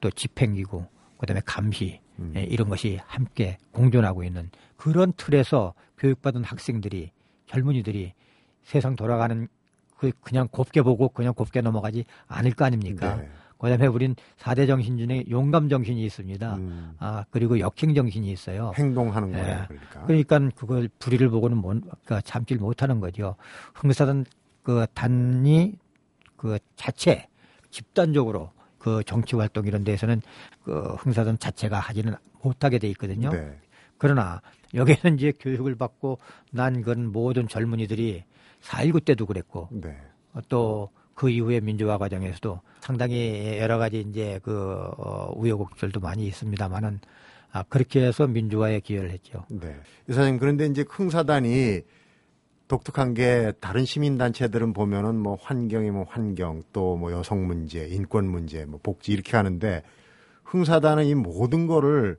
또 0.00 0.10
집행기구 0.10 0.86
그다음에 1.18 1.40
감시 1.44 2.00
음. 2.18 2.32
예, 2.36 2.42
이런 2.44 2.68
것이 2.68 2.98
함께 3.06 3.58
공존하고 3.72 4.24
있는 4.24 4.50
그런 4.76 5.12
틀에서 5.16 5.74
교육받은 5.98 6.44
학생들이 6.44 7.10
젊은이들이 7.46 8.12
세상 8.62 8.96
돌아가는 8.96 9.48
그 9.96 10.12
그냥 10.20 10.48
곱게 10.50 10.82
보고 10.82 11.08
그냥 11.08 11.32
곱게 11.34 11.60
넘어가지 11.60 12.04
않을 12.26 12.52
거 12.52 12.64
아닙니까? 12.64 13.16
네. 13.16 13.28
그다음에 13.66 13.86
우린 13.86 14.14
4대 14.38 14.66
정신 14.66 14.96
중에 14.96 15.24
용감 15.28 15.68
정신이 15.68 16.04
있습니다. 16.04 16.56
음. 16.56 16.94
아, 16.98 17.24
그리고 17.30 17.58
역행 17.58 17.94
정신이 17.94 18.30
있어요. 18.30 18.72
행동하는 18.76 19.32
네. 19.32 19.40
거예요. 19.40 19.64
그러니까. 19.68 20.06
그러니까 20.06 20.56
그걸 20.56 20.88
불의를 20.98 21.28
보고는 21.30 21.56
못, 21.58 21.80
그러니까 21.80 22.20
참질 22.22 22.58
못하는 22.58 23.00
거죠. 23.00 23.36
흥사단 23.74 24.24
그 24.62 24.86
단위 24.94 25.74
그 26.36 26.58
자체 26.76 27.28
집단적으로 27.70 28.50
그 28.78 29.02
정치 29.04 29.36
활동 29.36 29.66
이런 29.66 29.84
데서는 29.84 30.22
그 30.62 30.94
흥사단 30.98 31.38
자체가 31.38 31.78
하지는 31.78 32.14
못하게 32.42 32.78
돼 32.78 32.88
있거든요. 32.90 33.30
네. 33.30 33.58
그러나 33.98 34.40
여기는 34.74 35.16
이제 35.16 35.32
교육을 35.38 35.74
받고 35.74 36.18
난 36.52 36.82
그런 36.82 37.10
모든 37.10 37.48
젊은이들이 37.48 38.24
4.19 38.60 39.04
때도 39.04 39.26
그랬고 39.26 39.68
네. 39.72 39.96
또 40.48 40.90
그 41.16 41.30
이후에 41.30 41.60
민주화 41.60 41.96
과정에서도 41.96 42.60
상당히 42.80 43.58
여러 43.58 43.78
가지 43.78 44.04
이제 44.08 44.38
그 44.44 44.52
어, 44.98 45.32
우여곡절도 45.34 45.98
많이 45.98 46.26
있습니다만은 46.26 47.00
아, 47.52 47.62
그렇게 47.64 48.04
해서 48.04 48.26
민주화에 48.26 48.80
기여를 48.80 49.10
했죠. 49.10 49.44
네. 49.48 49.74
이사님 50.10 50.38
그런데 50.38 50.66
이제 50.66 50.84
흥사단이 50.86 51.80
독특한 52.68 53.14
게 53.14 53.52
다른 53.60 53.86
시민 53.86 54.18
단체들은 54.18 54.74
보면은 54.74 55.16
뭐 55.16 55.38
환경이 55.40 55.90
뭐 55.90 56.04
환경 56.06 56.62
또 56.72 56.96
뭐 56.96 57.12
여성 57.12 57.46
문제, 57.46 57.86
인권 57.88 58.26
문제, 58.28 58.66
뭐 58.66 58.78
복지 58.82 59.12
이렇게 59.12 59.38
하는데 59.38 59.82
흥사단은 60.44 61.06
이 61.06 61.14
모든 61.14 61.66
거를 61.66 62.18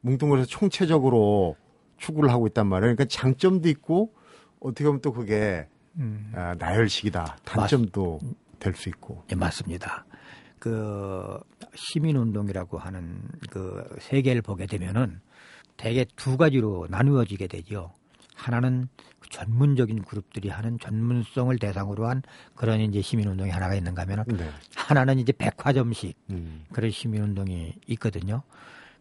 뭉뚱그려서 0.00 0.48
총체적으로 0.48 1.56
추구를 1.98 2.30
하고 2.30 2.46
있단 2.46 2.66
말이에요. 2.66 2.94
그러니까 2.94 3.04
장점도 3.04 3.68
있고 3.68 4.14
어떻게 4.60 4.84
보면 4.84 5.02
또 5.02 5.12
그게 5.12 5.66
음. 5.98 6.32
아, 6.34 6.54
나열식이다. 6.58 7.38
단점도 7.44 8.20
될 8.58 8.74
수 8.74 8.88
있고. 8.88 9.24
네, 9.28 9.36
맞습니다. 9.36 10.04
그 10.58 11.38
시민운동이라고 11.74 12.78
하는 12.78 13.22
그 13.50 13.84
세계를 14.00 14.42
보게 14.42 14.66
되면은 14.66 15.20
대개 15.76 16.04
두 16.16 16.36
가지로 16.36 16.86
나누어지게 16.90 17.46
되죠. 17.46 17.92
하나는 18.34 18.88
그 19.20 19.28
전문적인 19.30 20.02
그룹들이 20.02 20.48
하는 20.48 20.78
전문성을 20.80 21.56
대상으로 21.58 22.08
한 22.08 22.22
그런 22.54 22.80
이제 22.80 23.00
시민운동이 23.00 23.50
하나가 23.50 23.74
있는가 23.74 24.02
하면은 24.02 24.24
네. 24.26 24.50
하나는 24.74 25.18
이제 25.18 25.32
백화점식 25.32 26.16
음. 26.30 26.64
그런 26.72 26.90
시민운동이 26.90 27.74
있거든요. 27.88 28.42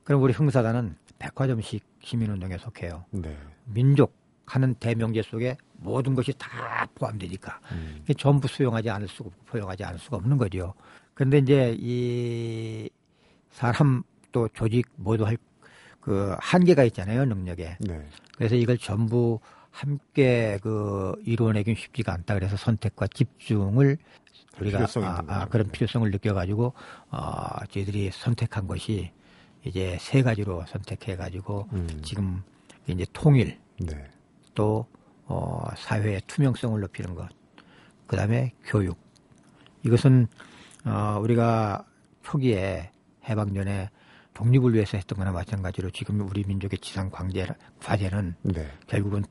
그럼 0.03 0.21
우리 0.21 0.33
흥사단은 0.33 0.95
백화점식 1.19 1.83
시민운동에 2.01 2.57
속해요. 2.57 3.05
네. 3.11 3.35
민족 3.65 4.15
하는 4.45 4.75
대명제 4.75 5.23
속에 5.23 5.57
모든 5.77 6.15
것이 6.15 6.33
다 6.37 6.87
포함되니까 6.95 7.59
음. 7.71 8.05
전부 8.17 8.47
수용하지 8.47 8.89
않을 8.89 9.07
수가 9.07 9.27
없고 9.27 9.45
포용하지 9.45 9.83
않을 9.83 9.99
수가 9.99 10.17
없는 10.17 10.37
거죠. 10.37 10.73
그런데 11.13 11.39
이제 11.39 11.75
이 11.79 12.89
사람 13.51 14.03
또 14.31 14.47
조직 14.49 14.87
모두 14.97 15.25
할 15.25 15.37
그 16.07 16.37
한계가 16.39 16.85
있잖아요 16.85 17.25
능력에. 17.25 17.75
네. 17.81 18.07
그래서 18.37 18.55
이걸 18.55 18.77
전부 18.77 19.41
함께 19.71 20.57
그 20.63 21.21
이루어내긴 21.25 21.75
쉽지가 21.75 22.13
않다. 22.13 22.33
그래서 22.33 22.55
선택과 22.55 23.07
집중을 23.07 23.97
우리가 24.57 24.87
아, 25.03 25.23
아, 25.27 25.45
그런 25.49 25.69
필요성을 25.69 26.09
느껴가지고 26.09 26.71
어, 27.11 27.65
저희들이 27.69 28.11
선택한 28.13 28.67
것이 28.67 29.11
이제 29.65 29.97
세 29.99 30.23
가지로 30.23 30.63
선택해가지고 30.69 31.67
음. 31.73 32.01
지금 32.05 32.41
이제 32.87 33.05
통일, 33.11 33.59
네. 33.77 34.09
또 34.55 34.87
어, 35.27 35.63
사회의 35.77 36.21
투명성을 36.27 36.79
높이는 36.79 37.15
것, 37.15 37.29
그 38.07 38.15
다음에 38.15 38.53
교육. 38.65 38.97
이것은 39.83 40.27
어, 40.85 41.19
우리가 41.21 41.85
초기에 42.23 42.91
해방 43.27 43.53
전에 43.53 43.89
독립을 44.33 44.73
위해서 44.73 44.97
했던 44.97 45.17
거나 45.17 45.31
마찬가지로 45.31 45.89
지금 45.91 46.21
우리 46.21 46.43
민족의 46.45 46.79
지상 46.79 47.09
광제 47.09 47.47
과제는 47.81 48.35
네. 48.43 48.71
결국은 48.87 49.23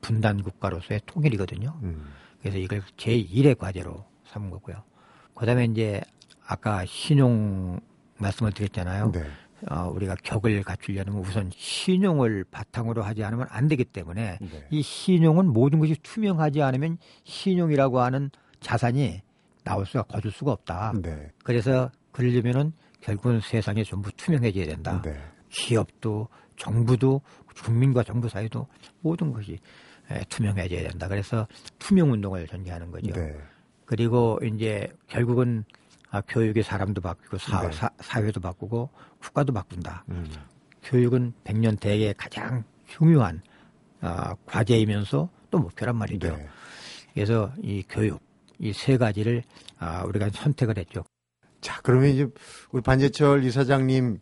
분단 0.00 0.42
국가로서의 0.42 1.02
통일이거든요. 1.06 1.78
음. 1.82 2.06
그래서 2.40 2.58
이걸 2.58 2.82
제1의 2.96 3.58
과제로 3.58 4.04
삼은 4.28 4.50
거고요. 4.50 4.82
그 5.34 5.46
다음에 5.46 5.64
이제 5.64 6.00
아까 6.46 6.84
신용 6.86 7.80
말씀을 8.18 8.52
드렸잖아요. 8.52 9.12
네. 9.12 9.24
어, 9.68 9.90
우리가 9.94 10.14
격을 10.22 10.62
갖추려면 10.62 11.18
우선 11.18 11.50
신용을 11.52 12.44
바탕으로 12.50 13.02
하지 13.02 13.24
않으면 13.24 13.46
안 13.50 13.66
되기 13.66 13.84
때문에 13.84 14.38
네. 14.40 14.66
이 14.70 14.82
신용은 14.82 15.52
모든 15.52 15.80
것이 15.80 15.96
투명하지 16.02 16.62
않으면 16.62 16.98
신용이라고 17.24 18.00
하는 18.00 18.30
자산이 18.60 19.22
나올 19.64 19.84
수가 19.84 20.04
거둘 20.04 20.30
수가 20.30 20.52
없다. 20.52 20.92
네. 21.02 21.30
그래서 21.42 21.90
그러려면은 22.12 22.72
결국은 23.00 23.40
세상에 23.40 23.82
전부 23.82 24.10
투명해져야 24.12 24.66
된다. 24.66 25.02
네. 25.02 25.16
기업도 25.48 26.28
정부도 26.56 27.20
국민과 27.62 28.02
정부 28.04 28.28
사이도 28.28 28.66
모든 29.00 29.32
것이 29.32 29.58
투명해져야 30.28 30.88
된다. 30.90 31.08
그래서 31.08 31.46
투명 31.78 32.12
운동을 32.12 32.46
전개하는 32.46 32.90
거죠. 32.90 33.12
네. 33.12 33.36
그리고 33.84 34.38
이제 34.44 34.92
결국은 35.08 35.64
아, 36.16 36.22
교육의 36.28 36.62
사람도 36.62 37.00
바뀌고 37.00 37.38
사, 37.38 37.68
네. 37.68 37.70
사, 37.72 38.22
회도 38.22 38.40
바꾸고 38.40 38.90
국가도 39.20 39.52
바꾼다. 39.52 40.04
음. 40.08 40.26
교육은 40.84 41.32
백년 41.44 41.76
대계의 41.76 42.14
가장 42.16 42.64
중요한 42.86 43.42
어, 44.00 44.34
과제이면서 44.46 45.28
또 45.50 45.58
목표란 45.58 45.96
말이죠. 45.96 46.36
네. 46.36 46.48
그래서 47.14 47.52
이 47.62 47.82
교육 47.88 48.20
이 48.58 48.72
세 48.72 48.96
가지를 48.96 49.42
아, 49.78 50.02
우리가 50.04 50.30
선택을 50.30 50.78
했죠. 50.78 51.02
자, 51.60 51.80
그러면 51.82 52.10
이제 52.10 52.26
우리 52.72 52.80
반재철 52.82 53.44
이사장님 53.44 54.18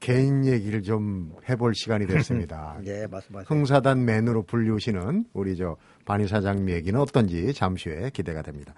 개인 0.00 0.44
얘기를 0.44 0.82
좀 0.82 1.32
해볼 1.48 1.74
시간이 1.74 2.06
됐습니다. 2.06 2.76
네, 2.84 3.06
말씀하세요. 3.06 3.46
흥사단 3.48 4.04
맨으로 4.04 4.42
불리우시는 4.42 5.26
우리 5.32 5.56
저 5.56 5.76
반 6.04 6.20
이사장님 6.20 6.68
얘기는 6.70 6.98
어떤지 7.00 7.54
잠시 7.54 7.88
후에 7.88 8.10
기대가 8.10 8.42
됩니다. 8.42 8.74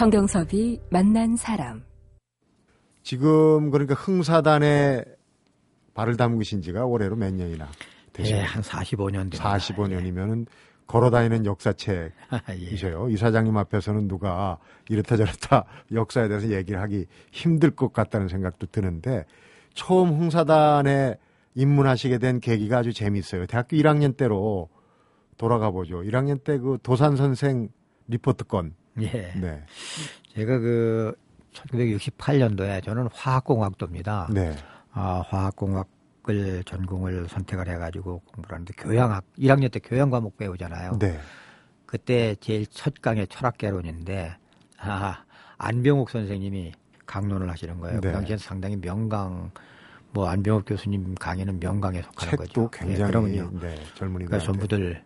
성경섭이 0.00 0.80
만난 0.88 1.36
사람. 1.36 1.82
지금 3.02 3.70
그러니까 3.70 3.94
흥사단에 3.94 5.04
발을 5.92 6.16
담그신 6.16 6.62
지가 6.62 6.86
올해로 6.86 7.16
몇 7.16 7.34
년이나 7.34 7.66
네, 7.66 7.70
되시나요? 8.14 8.46
한 8.46 8.62
45년 8.62 9.12
됩니다. 9.30 9.44
45년이면은 9.58 10.46
걸어다니는 10.86 11.44
역사책이셔요. 11.44 12.14
예. 13.10 13.12
이사장님 13.12 13.54
앞에서는 13.54 14.08
누가 14.08 14.56
이렇다 14.88 15.18
저렇다 15.18 15.66
역사에 15.92 16.28
대해서 16.28 16.50
얘기를 16.50 16.80
하기 16.80 17.04
힘들 17.30 17.70
것 17.70 17.92
같다는 17.92 18.28
생각도 18.28 18.68
드는데 18.68 19.26
처음 19.74 20.14
흥사단에 20.18 21.16
입문하시게 21.54 22.16
된 22.16 22.40
계기가 22.40 22.78
아주 22.78 22.94
재밌어요. 22.94 23.44
대학교 23.44 23.76
1학년 23.76 24.16
때로 24.16 24.70
돌아가 25.36 25.70
보죠. 25.70 26.00
1학년 26.00 26.42
때 26.42 26.56
그 26.56 26.78
도산 26.82 27.16
선생 27.16 27.68
리포트 28.08 28.44
건. 28.44 28.74
예. 29.02 29.32
네. 29.36 29.62
제가 30.34 30.58
그 30.58 31.14
1968년도에 31.52 32.82
저는 32.82 33.08
화학공학도입니다. 33.12 34.28
네. 34.32 34.56
아, 34.92 35.22
화학공학을 35.28 36.64
전공을 36.64 37.28
선택을 37.28 37.68
해가지고 37.68 38.20
공부를 38.20 38.54
하는데 38.54 38.72
교양학 38.76 39.24
1학년 39.38 39.70
때 39.70 39.80
교양 39.80 40.10
과목 40.10 40.36
배우잖아요. 40.36 40.98
네. 40.98 41.18
그때 41.86 42.36
제일 42.40 42.66
첫 42.66 42.94
강의 43.02 43.26
철학개론인데 43.26 44.36
아, 44.78 45.24
안병욱 45.58 46.10
선생님이 46.10 46.72
강론을 47.06 47.50
하시는 47.50 47.78
거예요. 47.80 48.00
네. 48.00 48.08
그 48.08 48.12
당시엔 48.12 48.38
상당히 48.38 48.76
명강 48.76 49.50
뭐 50.12 50.28
안병욱 50.28 50.64
교수님 50.66 51.14
강의는 51.14 51.60
명강에 51.60 52.02
속하는 52.02 52.30
책도 52.30 52.68
거죠. 52.68 52.70
굉장히 52.70 53.00
예, 53.00 53.06
그러면요. 53.06 53.50
네, 53.60 53.74
젊은이들 53.94 54.26
그러니까 54.26 54.38
전부들 54.38 55.02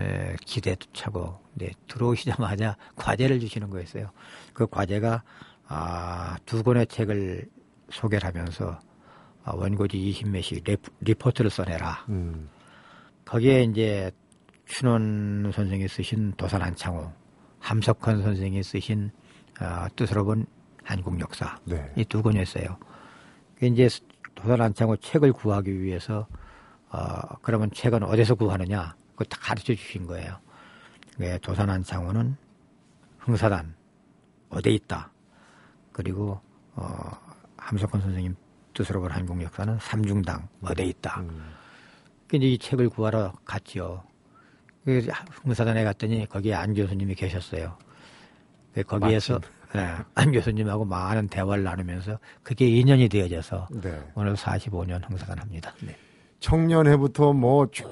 에, 0.00 0.36
기대도 0.44 0.86
차고 0.92 1.38
네, 1.54 1.70
들어오시자마자 1.88 2.76
과제를 2.96 3.40
주시는 3.40 3.70
거였어요. 3.70 4.10
그 4.52 4.66
과제가 4.66 5.22
아, 5.66 6.36
두 6.46 6.62
권의 6.62 6.86
책을 6.86 7.48
소개를 7.90 8.26
하면서 8.28 8.78
아, 9.44 9.52
원고지 9.54 9.98
20매씩 9.98 10.64
레프- 10.64 10.92
리포트를 11.00 11.50
써내라. 11.50 12.04
음. 12.08 12.48
거기에 13.24 13.64
이제 13.64 14.10
춘원 14.66 15.50
선생이 15.54 15.88
쓰신 15.88 16.32
도산 16.36 16.62
한창호, 16.62 17.10
함석헌 17.60 18.22
선생이 18.22 18.62
쓰신 18.62 19.10
아, 19.58 19.88
뜻으로 19.96 20.24
본 20.24 20.46
한국 20.84 21.18
역사 21.20 21.58
네. 21.64 21.90
이두 21.96 22.22
권이었어요. 22.22 22.76
그 23.58 23.66
이제 23.66 23.88
도산 24.34 24.60
한창호 24.60 24.96
책을 24.98 25.32
구하기 25.32 25.80
위해서 25.82 26.26
어, 26.90 26.98
그러면 27.42 27.70
책은 27.72 28.02
어디서 28.04 28.36
구하느냐? 28.36 28.94
그거 29.18 29.24
다 29.24 29.38
가르쳐 29.40 29.74
주신 29.74 30.06
거예요. 30.06 30.38
네, 31.16 31.36
도산 31.38 31.68
한창호는 31.68 32.36
흥사단 33.18 33.74
어디에 34.48 34.74
있다. 34.74 35.10
그리고 35.92 36.40
어, 36.74 36.86
함석헌 37.56 38.00
선생님 38.00 38.36
뜻으로 38.72 39.00
본 39.00 39.10
한국 39.10 39.42
역사는 39.42 39.76
삼중당 39.80 40.48
어디에 40.62 40.86
있다. 40.86 41.20
음. 41.22 41.52
그 42.28 42.36
이제 42.36 42.46
이 42.46 42.58
책을 42.58 42.90
구하러 42.90 43.32
갔죠. 43.44 44.04
그 44.84 45.04
흥사단에 45.42 45.82
갔더니 45.82 46.24
거기에 46.26 46.54
안 46.54 46.72
교수님이 46.72 47.16
계셨어요. 47.16 47.76
그 48.72 48.84
거기에서 48.84 49.40
예, 49.74 49.96
안 50.14 50.30
교수님하고 50.30 50.84
많은 50.84 51.26
대화를 51.26 51.64
나누면서 51.64 52.20
그게 52.44 52.68
인연이 52.68 53.08
되어져서 53.08 53.66
네. 53.82 54.00
오늘 54.14 54.34
45년 54.34 55.10
흥사단 55.10 55.40
합니다. 55.40 55.74
네. 55.82 55.96
청년회부터 56.40 57.32
뭐 57.32 57.66
쭉 57.70 57.90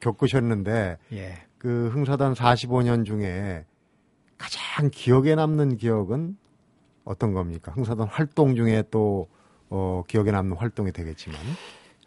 겪으셨는데 0.00 0.98
예. 1.12 1.34
그 1.58 1.88
흥사단 1.92 2.34
45년 2.34 3.04
중에 3.04 3.64
가장 4.38 4.90
기억에 4.92 5.34
남는 5.34 5.78
기억은 5.78 6.36
어떤 7.04 7.32
겁니까? 7.32 7.72
흥사단 7.72 8.08
활동 8.08 8.54
중에 8.54 8.84
또 8.90 9.28
어, 9.68 10.02
기억에 10.06 10.30
남는 10.30 10.56
활동이 10.56 10.92
되겠지만 10.92 11.40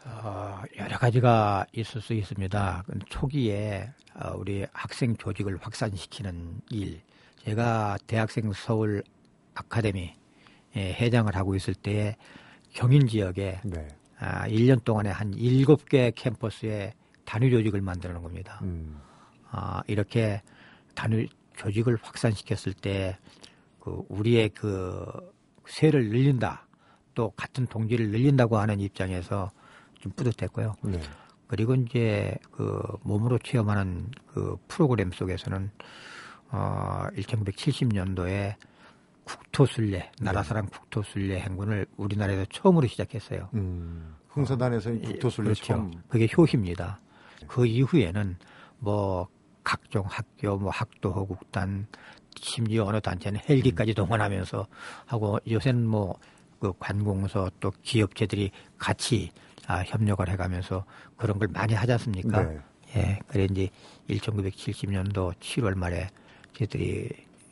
어, 0.05 0.61
여러 0.77 0.97
가지가 0.97 1.65
있을 1.73 2.01
수 2.01 2.13
있습니다. 2.13 2.83
그 2.85 2.99
초기에 3.09 3.89
어, 4.15 4.33
우리 4.37 4.65
학생 4.71 5.15
조직을 5.17 5.57
확산시키는 5.61 6.61
일. 6.69 7.01
제가 7.43 7.97
대학생 8.05 8.51
서울 8.53 9.03
아카데미 9.55 10.15
예, 10.75 10.93
회장을 10.93 11.35
하고 11.35 11.55
있을 11.55 11.73
때 11.73 12.15
경인 12.73 13.07
지역에 13.07 13.59
네. 13.63 13.87
아, 14.19 14.47
1년 14.47 14.83
동안에 14.83 15.09
한 15.09 15.31
7개 15.31 16.13
캠퍼스에 16.15 16.93
단위 17.25 17.49
조직을 17.49 17.81
만드는 17.81 18.21
겁니다. 18.21 18.59
음, 18.63 18.99
아, 19.49 19.81
이렇게 19.87 20.41
단위 20.95 21.27
조직을 21.57 21.97
확산시켰을 22.01 22.73
때, 22.73 23.17
그, 23.79 24.03
우리의 24.09 24.49
그, 24.49 25.05
세를 25.67 26.09
늘린다. 26.09 26.67
또 27.13 27.31
같은 27.31 27.67
동지를 27.67 28.09
늘린다고 28.09 28.57
하는 28.57 28.79
입장에서 28.79 29.51
좀 29.99 30.11
뿌듯했고요. 30.13 30.75
네. 30.83 30.99
그리고 31.47 31.75
이제 31.75 32.35
그 32.51 32.81
몸으로 33.03 33.37
체험하는 33.39 34.11
그 34.27 34.55
프로그램 34.67 35.11
속에서는 35.11 35.71
어 36.51 37.07
1970년도에 37.15 38.55
국토순례 39.37 40.11
나라사랑 40.21 40.67
국토순례 40.67 41.39
행군을 41.39 41.85
우리나라에서 41.97 42.45
처음으로 42.51 42.87
시작했어요. 42.87 43.49
음, 43.53 44.15
흥사단에서 44.29 44.95
예, 44.95 44.99
국토순례 44.99 45.47
그렇죠. 45.49 45.63
처음 45.65 45.91
그게 46.07 46.27
효시입니다. 46.35 46.99
그 47.47 47.65
이후에는 47.65 48.37
뭐 48.79 49.27
각종 49.63 50.03
학교, 50.07 50.57
뭐 50.57 50.71
학도 50.71 51.11
호 51.11 51.25
국단, 51.25 51.87
심지어 52.35 52.85
어느 52.85 52.99
단체는 52.99 53.41
헬기까지 53.47 53.93
동원하면서 53.93 54.67
하고 55.05 55.39
요새는 55.47 55.85
뭐 55.87 56.17
그 56.59 56.73
관공서 56.77 57.49
또 57.59 57.71
기업체들이 57.81 58.51
같이 58.77 59.31
아, 59.67 59.81
협력을 59.83 60.27
해가면서 60.27 60.83
그런 61.15 61.39
걸 61.39 61.47
많이 61.47 61.73
하지 61.73 61.91
않습니까? 61.93 62.43
네. 62.43 62.59
예, 62.95 63.19
그래 63.27 63.47
이제 63.49 63.69
1970년도 64.09 65.33
7월 65.35 65.75
말에 65.75 66.07
저희들이 66.53 67.09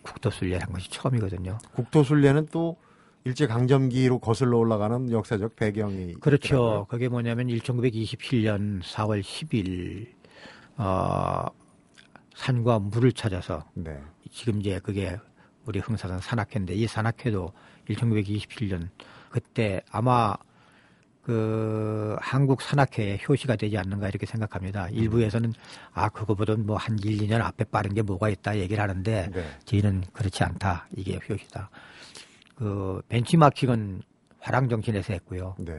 국토순례를 0.07 0.63
한 0.63 0.73
것이 0.73 0.89
처음이거든요. 0.89 1.57
국토순례는 1.73 2.47
또 2.51 2.77
일제 3.23 3.45
강점기로 3.45 4.19
거슬러 4.19 4.57
올라가는 4.57 5.11
역사적 5.11 5.55
배경이 5.55 6.13
그렇죠. 6.15 6.47
있더라고요. 6.47 6.85
그게 6.85 7.09
뭐냐면 7.09 7.47
1927년 7.47 8.81
4월 8.81 9.21
10일 9.21 10.07
어, 10.77 11.45
산과 12.35 12.79
물을 12.79 13.11
찾아서 13.11 13.65
네. 13.73 13.99
지금 14.31 14.61
이제 14.61 14.79
그게 14.79 15.17
우리 15.65 15.79
흥사단 15.79 16.19
산악회인데 16.19 16.73
이 16.75 16.87
산악회도 16.87 17.51
1927년 17.89 18.89
그때 19.29 19.81
아마 19.91 20.35
그 21.27 22.15
한국 22.21 22.61
산악회의 22.61 23.19
효시가 23.27 23.57
되지 23.57 23.77
않는가 23.77 24.07
이렇게 24.07 24.25
생각합니다. 24.25 24.87
일부에서는 24.87 25.51
아 25.91 26.07
그거보다는 26.07 26.65
뭐 26.65 26.77
한 26.77 26.97
1, 26.97 27.17
2년 27.17 27.41
앞에 27.41 27.65
빠른 27.65 27.93
게 27.93 28.01
뭐가 28.01 28.29
있다 28.29 28.57
얘기를 28.57 28.81
하는데 28.81 29.29
네. 29.33 29.45
저희는 29.65 30.05
그렇지 30.13 30.41
않다. 30.45 30.87
이게 30.95 31.19
효시다. 31.29 31.69
그 32.55 33.01
벤치마킹은 33.09 34.03
화랑 34.39 34.69
정신에서 34.69 35.11
했고요. 35.11 35.55
네. 35.59 35.77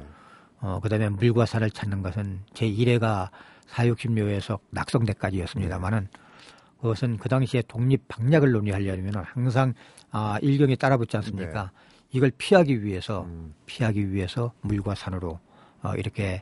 어, 0.60 0.80
그 0.82 0.90
다음에 0.90 1.08
물과 1.08 1.46
산을 1.46 1.70
찾는 1.70 2.02
것은 2.02 2.40
제 2.52 2.66
1회가 2.70 3.30
사육신묘에서 3.68 4.58
낙성대까지였습니다만은 4.68 6.08
그것은 6.82 7.16
그 7.16 7.30
당시에 7.30 7.62
독립 7.66 8.06
방략을 8.08 8.52
논의하려면 8.52 9.14
항상 9.24 9.72
아, 10.10 10.38
일경이 10.42 10.76
따라붙지 10.76 11.16
않습니까? 11.16 11.70
이걸 12.10 12.30
피하기 12.38 12.82
위해서 12.82 13.24
네. 13.26 13.32
음, 13.34 13.54
피하기 13.66 14.12
위해서 14.12 14.52
물과 14.62 14.94
산으로 14.94 15.38
어, 15.82 15.94
이렇게 15.94 16.40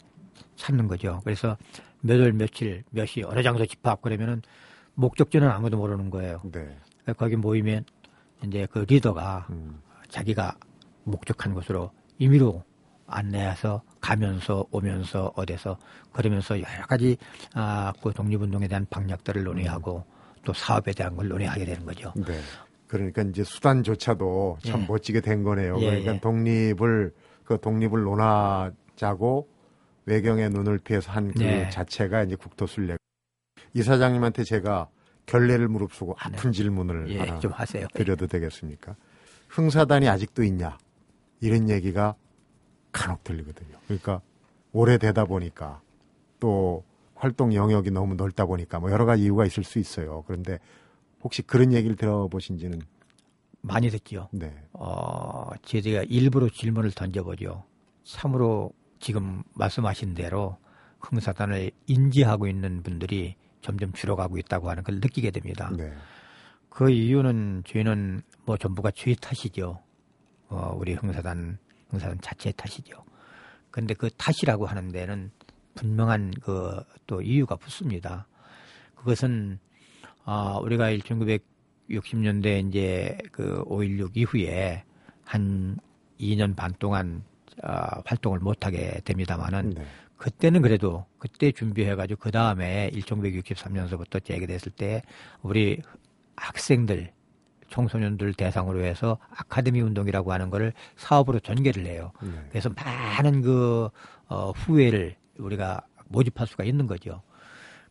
찾는 0.56 0.86
거죠. 0.88 1.20
그래서 1.24 1.56
몇 2.00 2.20
월 2.20 2.32
며칠 2.32 2.84
몇 2.90 3.06
시 3.06 3.22
어느 3.22 3.42
장소 3.42 3.66
집합 3.66 4.00
그러면은 4.02 4.42
목적지는 4.94 5.48
아무도 5.50 5.76
모르는 5.76 6.10
거예요. 6.10 6.40
네. 6.52 6.76
거기 7.16 7.36
모이면 7.36 7.84
이제 8.44 8.66
그 8.70 8.80
리더가 8.88 9.46
음, 9.50 9.80
자기가 10.08 10.56
목적한 11.04 11.54
곳으로 11.54 11.90
임의로 12.18 12.62
안내해서 13.08 13.82
가면서 14.00 14.64
오면서 14.70 15.32
어디서 15.36 15.78
그러면서 16.12 16.56
여러 16.60 16.86
가지 16.86 17.16
아, 17.54 17.92
그 18.02 18.12
독립운동에 18.12 18.66
대한 18.68 18.86
방략들을 18.90 19.44
논의하고 19.44 20.04
또 20.44 20.52
사업에 20.52 20.92
대한 20.92 21.14
걸 21.16 21.28
논의하게 21.28 21.64
되는 21.64 21.84
거죠. 21.84 22.12
네. 22.16 22.40
그러니까 22.88 23.22
이제 23.22 23.42
수단조차도 23.44 24.58
참 24.62 24.82
예. 24.82 24.86
멋지게 24.86 25.20
된 25.20 25.42
거네요. 25.42 25.76
예, 25.80 25.86
그러니까 25.86 26.14
예. 26.14 26.20
독립을 26.20 27.12
그 27.44 27.58
독립을 27.60 28.02
논하자고 28.02 29.48
외경의 30.06 30.50
눈을 30.50 30.78
피해서 30.78 31.10
한그 31.10 31.38
네. 31.38 31.68
자체가 31.70 32.22
이제 32.22 32.36
국토순례. 32.36 32.96
이사장님한테 33.74 34.44
제가 34.44 34.88
결례를 35.26 35.68
무릅쓰고 35.68 36.14
아픈 36.18 36.52
질문을 36.52 37.10
예, 37.10 37.18
하나 37.18 37.38
좀 37.40 37.52
하세요. 37.52 37.86
드려도 37.92 38.26
되겠습니까? 38.28 38.94
흥사단이 39.48 40.08
아직도 40.08 40.44
있냐? 40.44 40.78
이런 41.40 41.68
얘기가 41.68 42.14
간혹 42.92 43.24
들리거든요. 43.24 43.76
그러니까 43.86 44.20
오래되다 44.72 45.24
보니까 45.24 45.80
또 46.38 46.84
활동 47.14 47.54
영역이 47.54 47.90
너무 47.90 48.14
넓다 48.14 48.46
보니까 48.46 48.78
뭐 48.78 48.90
여러 48.90 49.04
가지 49.04 49.24
이유가 49.24 49.44
있을 49.44 49.64
수 49.64 49.78
있어요. 49.78 50.22
그런데 50.26 50.58
혹시 51.26 51.42
그런 51.42 51.72
얘기를 51.72 51.96
들어보신지는 51.96 52.80
많이 53.60 53.90
듣죠. 53.90 54.28
네. 54.32 54.54
어, 54.72 55.50
저희가 55.62 56.04
일부러 56.08 56.48
질문을 56.48 56.92
던져보죠. 56.92 57.64
참으로 58.04 58.70
지금 59.00 59.42
말씀하신 59.54 60.14
대로 60.14 60.56
흥사단을 61.00 61.70
인지하고 61.86 62.46
있는 62.46 62.82
분들이 62.82 63.34
점점 63.60 63.92
줄어가고 63.92 64.38
있다고 64.38 64.70
하는 64.70 64.84
걸 64.84 64.96
느끼게 64.96 65.32
됩니다. 65.32 65.70
네. 65.76 65.92
그 66.68 66.90
이유는 66.90 67.64
저희는 67.66 68.22
뭐 68.44 68.56
전부가 68.56 68.92
저희 68.92 69.16
탓이죠. 69.16 69.82
어, 70.48 70.76
우리 70.78 70.94
흥사단, 70.94 71.58
흥사단 71.90 72.20
자체의 72.20 72.54
탓이죠. 72.56 73.04
근데 73.70 73.94
그 73.94 74.08
탓이라고 74.16 74.66
하는 74.66 74.92
데는 74.92 75.32
분명한 75.74 76.30
그 76.40 76.84
또 77.06 77.22
이유가 77.22 77.56
붙습니다. 77.56 78.26
그것은, 78.94 79.58
아, 80.26 80.58
우리가 80.60 80.90
1960년대 80.90 82.68
이제 82.68 83.16
그 83.30 83.64
5.16 83.64 84.16
이후에 84.16 84.82
한 85.24 85.78
2년 86.20 86.56
반 86.56 86.74
동안 86.80 87.22
아, 87.62 88.02
활동을 88.04 88.40
못하게 88.40 89.00
됩니다만은 89.04 89.70
네. 89.70 89.86
그때는 90.16 90.62
그래도 90.62 91.06
그때 91.18 91.52
준비해가지고 91.52 92.20
그 92.20 92.30
다음에 92.32 92.90
1963년서부터 92.92 94.22
재개됐을 94.24 94.72
때 94.72 95.02
우리 95.42 95.80
학생들 96.34 97.12
청소년들 97.70 98.34
대상으로 98.34 98.84
해서 98.84 99.18
아카데미 99.30 99.80
운동이라고 99.80 100.32
하는 100.32 100.50
거를 100.50 100.72
사업으로 100.96 101.38
전개를 101.38 101.86
해요. 101.86 102.12
네. 102.20 102.30
그래서 102.48 102.68
많은 102.70 103.42
그 103.42 103.90
어, 104.28 104.50
후회를 104.50 105.14
우리가 105.38 105.86
모집할 106.08 106.48
수가 106.48 106.64
있는 106.64 106.86
거죠. 106.88 107.22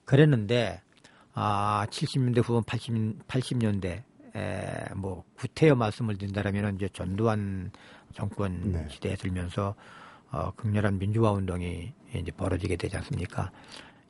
그랬는데 0.03 0.81
아 1.35 1.85
70년대 1.89 2.43
후반 2.43 2.63
80, 2.63 3.27
80년대 3.27 4.03
에, 4.35 4.93
뭐 4.95 5.23
구태여 5.37 5.75
말씀을 5.75 6.17
드린다라면 6.17 6.75
이제 6.75 6.89
전두환 6.89 7.71
정권 8.13 8.71
네. 8.71 8.87
시대에 8.89 9.15
들면서 9.15 9.75
어, 10.31 10.51
극렬한 10.51 10.97
민주화 10.97 11.31
운동이 11.31 11.93
이제 12.13 12.31
벌어지게 12.31 12.77
되지 12.77 12.97
않습니까? 12.97 13.51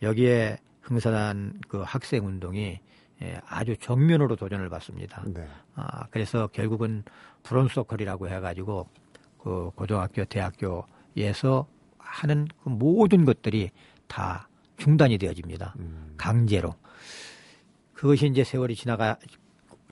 여기에 0.02 0.60
흥사단 0.82 1.62
그 1.68 1.82
학생 1.82 2.26
운동이 2.26 2.80
예, 3.22 3.40
아주 3.48 3.76
정면으로 3.78 4.36
도전을 4.36 4.70
받습니다. 4.70 5.24
네. 5.28 5.48
아, 5.76 6.06
그래서 6.08 6.48
결국은 6.48 7.04
브론서클이라고 7.44 8.30
해가지고 8.30 8.90
그 9.42 9.72
고등학교, 9.76 10.26
대학교에서 10.26 11.68
하는 11.98 12.48
그 12.64 12.70
모든 12.70 13.26
것들이 13.26 13.72
다 14.08 14.50
중단이 14.78 15.18
되어집니다. 15.18 15.76
음. 15.80 16.14
강제로. 16.18 16.76
그것이 18.06 18.28
이제 18.28 18.44
세월이 18.44 18.76
지나가 18.76 19.18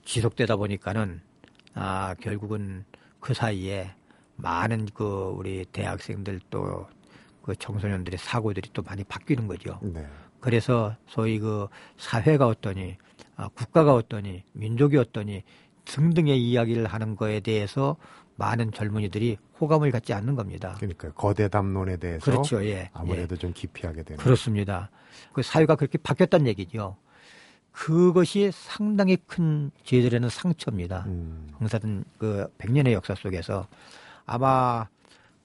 지속되다 0.06 0.56
보니까는 0.58 1.22
아, 1.74 2.14
결국은 2.22 2.86
그 3.20 3.34
사이에 3.34 3.92
많은 4.36 4.88
그 4.94 5.34
우리 5.36 5.66
대학생들 5.66 6.40
또 6.52 6.88
그 7.44 7.56
청소년들의 7.58 8.18
사고들이 8.18 8.70
또 8.74 8.82
많이 8.82 9.04
바뀌는 9.04 9.48
거죠. 9.48 9.78
네. 9.84 10.08
그래서 10.40 10.96
소위 11.08 11.40
그 11.40 11.68
사회가 11.98 12.48
어떠니, 12.48 12.98
아, 13.36 13.50
국가가 13.50 13.94
어떠니, 13.94 14.44
민족이 14.54 14.98
어떠니 14.98 15.44
등등의 15.86 16.42
이야기를 16.42 16.88
하는 16.88 17.16
거에 17.16 17.42
대해서 17.42 17.98
많은 18.38 18.72
젊은이들이 18.72 19.38
호감을 19.60 19.92
갖지 19.92 20.14
않는 20.14 20.36
겁니다. 20.36 20.76
그러니까 20.78 21.12
거대 21.12 21.50
담론에 21.50 21.98
대해서 21.98 22.24
그렇죠, 22.24 22.66
예. 22.66 22.90
아무래도 22.94 23.36
좀 23.36 23.52
기피하게 23.54 24.00
예. 24.00 24.04
되는. 24.04 24.24
그렇습니다. 24.24 24.90
그 25.34 25.44
사회가 25.44 25.76
그렇게 25.76 25.98
바뀌었다는 25.98 26.48
얘기죠. 26.48 26.96
그것이 27.74 28.52
상당히 28.54 29.18
큰 29.28 29.72
저희들에는 29.84 30.30
상처입니다. 30.30 31.04
음. 31.08 31.50
흥사든 31.58 32.06
그 32.18 32.48
100년의 32.60 32.94
역사 32.94 33.16
속에서 33.16 33.68
아마 34.26 34.88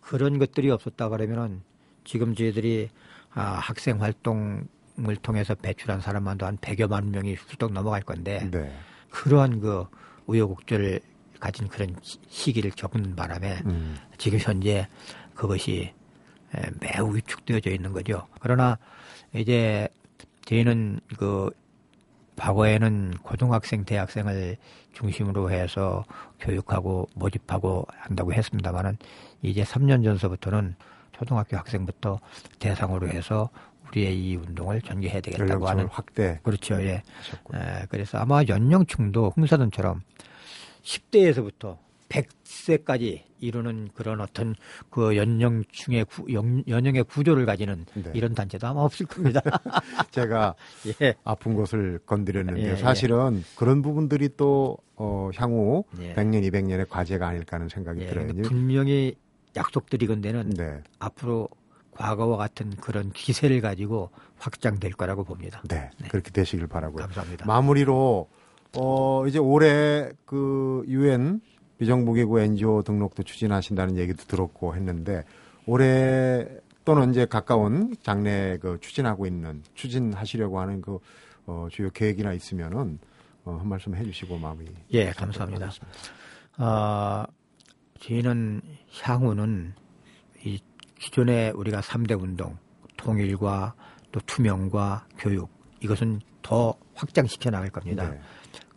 그런 0.00 0.38
것들이 0.38 0.70
없었다 0.70 1.08
그러면은 1.08 1.62
지금 2.04 2.34
저희들이 2.34 2.90
아, 3.34 3.42
학생 3.42 4.00
활동을 4.02 4.66
통해서 5.22 5.54
배출한 5.54 6.00
사람만도 6.00 6.46
한 6.46 6.58
100여만 6.58 7.06
명이 7.10 7.34
훌쩍 7.34 7.72
넘어갈 7.72 8.02
건데 8.02 8.48
네. 8.50 8.72
그러한 9.10 9.60
그 9.60 9.86
우여곡절을 10.26 11.00
가진 11.40 11.68
그런 11.68 11.96
시- 12.02 12.18
시기를 12.28 12.72
겪는 12.76 13.16
바람에 13.16 13.62
음. 13.66 13.96
지금 14.18 14.38
현재 14.38 14.86
그것이 15.34 15.92
에, 16.54 16.62
매우 16.80 17.14
위축되어져 17.14 17.70
있는 17.70 17.92
거죠. 17.92 18.26
그러나 18.40 18.78
이제 19.34 19.88
저희는 20.46 21.00
그 21.18 21.50
과거에는 22.38 23.14
고등학생, 23.22 23.84
대학생을 23.84 24.56
중심으로 24.94 25.50
해서 25.50 26.04
교육하고 26.40 27.08
모집하고 27.14 27.86
한다고 27.96 28.32
했습니다만은 28.32 28.96
이제 29.42 29.62
3년 29.62 30.04
전서부터는 30.04 30.76
초등학교 31.12 31.56
학생부터 31.56 32.20
대상으로 32.58 33.08
해서 33.08 33.50
우리의 33.88 34.16
이 34.16 34.36
운동을 34.36 34.82
전개해야 34.82 35.20
되겠다고 35.20 35.68
하는 35.68 35.86
확대 35.88 36.38
그렇죠. 36.42 36.80
예. 36.82 37.02
하셨군요. 37.16 37.60
에, 37.60 37.86
그래서 37.88 38.18
아마 38.18 38.42
연령층도 38.46 39.32
흥사단처럼 39.34 40.02
10대에서부터 40.82 41.78
100세까지 42.08 43.22
이루는 43.40 43.90
그런 43.94 44.20
어떤 44.20 44.54
그 44.90 45.16
연령층의 45.16 46.04
구, 46.06 46.32
연, 46.32 46.64
연령의 46.66 47.04
구조를 47.04 47.46
가지는 47.46 47.86
네. 47.94 48.10
이런 48.14 48.34
단체도 48.34 48.66
아마 48.66 48.80
없을 48.80 49.06
겁니다. 49.06 49.40
제가 50.10 50.54
예. 51.02 51.14
아픈 51.24 51.54
곳을 51.54 52.00
건드렸는데 52.06 52.70
예, 52.70 52.76
사실은 52.76 53.44
그런 53.56 53.82
부분들이 53.82 54.28
또 54.36 54.76
어, 54.96 55.30
향후 55.36 55.84
예. 56.00 56.14
100년, 56.14 56.50
200년의 56.50 56.88
과제가 56.88 57.28
아닐까 57.28 57.56
하는 57.56 57.68
생각이 57.68 58.02
예. 58.02 58.06
들어요. 58.06 58.32
분명히 58.42 59.14
약속드리건대는 59.56 60.50
네. 60.50 60.82
앞으로 60.98 61.48
과거와 61.92 62.36
같은 62.36 62.70
그런 62.76 63.10
기세를 63.10 63.60
가지고 63.60 64.10
확장될 64.38 64.92
거라고 64.92 65.24
봅니다. 65.24 65.62
네. 65.68 65.90
그렇게 66.08 66.30
되시길 66.30 66.66
바라고요. 66.68 67.02
감사합니다. 67.02 67.46
마무리로 67.46 68.28
어 68.76 69.26
이제 69.26 69.38
올해 69.38 70.10
그 70.24 70.84
유엔 70.86 71.40
비정부기구 71.78 72.40
NGO 72.40 72.82
등록도 72.82 73.22
추진하신다는 73.22 73.96
얘기도 73.96 74.24
들었고 74.24 74.74
했는데 74.74 75.24
올해 75.66 76.46
또는 76.84 77.10
이제 77.10 77.26
가까운 77.26 77.94
장래 78.02 78.56
그 78.58 78.78
추진하고 78.80 79.26
있는 79.26 79.62
추진하시려고 79.74 80.60
하는 80.60 80.80
그 80.80 80.98
어, 81.46 81.68
주요 81.70 81.90
계획이나 81.90 82.32
있으면은 82.32 82.98
어, 83.44 83.58
한 83.60 83.68
말씀 83.68 83.94
해주시고 83.94 84.38
마무리. 84.38 84.68
예, 84.92 85.10
감사합니다. 85.10 85.70
아, 86.56 87.26
저희는 88.00 88.60
향후는 89.02 89.74
이 90.44 90.60
기존에 90.98 91.50
우리가 91.50 91.80
3대 91.80 92.20
운동, 92.20 92.56
통일과 92.96 93.74
또 94.12 94.20
투명과 94.26 95.06
교육, 95.18 95.50
이것은 95.80 96.20
더 96.42 96.74
확장시켜 96.94 97.50
나갈 97.50 97.70
겁니다. 97.70 98.10
네. 98.10 98.20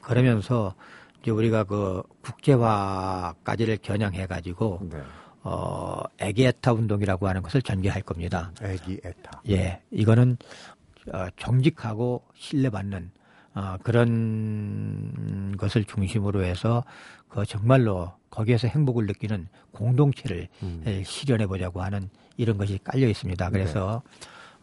그러면서 0.02 0.76
이제 1.22 1.32
우리가 1.32 1.64
그 1.64 2.02
국제화까지를 2.22 3.78
겨냥해 3.82 4.26
가지고 4.28 4.80
네. 4.82 5.02
어 5.44 6.02
애기애타 6.20 6.74
운동이라고 6.74 7.28
하는 7.28 7.42
것을 7.42 7.62
전개할 7.62 8.02
겁니다. 8.02 8.52
애기 8.62 9.00
애타. 9.04 9.42
예, 9.50 9.82
이거는 9.92 10.38
어, 11.12 11.28
정직하고 11.38 12.24
신뢰받는 12.36 13.12
어, 13.54 13.76
그런 13.84 15.56
것을 15.58 15.84
중심으로 15.84 16.44
해서 16.44 16.84
그 17.28 17.46
정말로 17.46 18.14
거기에서 18.30 18.68
행복을 18.68 19.08
느끼는 19.08 19.48
공동체를 19.72 20.48
음. 20.64 20.84
에, 20.86 21.04
실현해 21.04 21.48
보자고 21.48 21.82
하는 21.82 22.10
이런 22.38 22.58
것이 22.58 22.80
깔려 22.84 23.08
있습니다. 23.08 23.50
그래서 23.50 24.02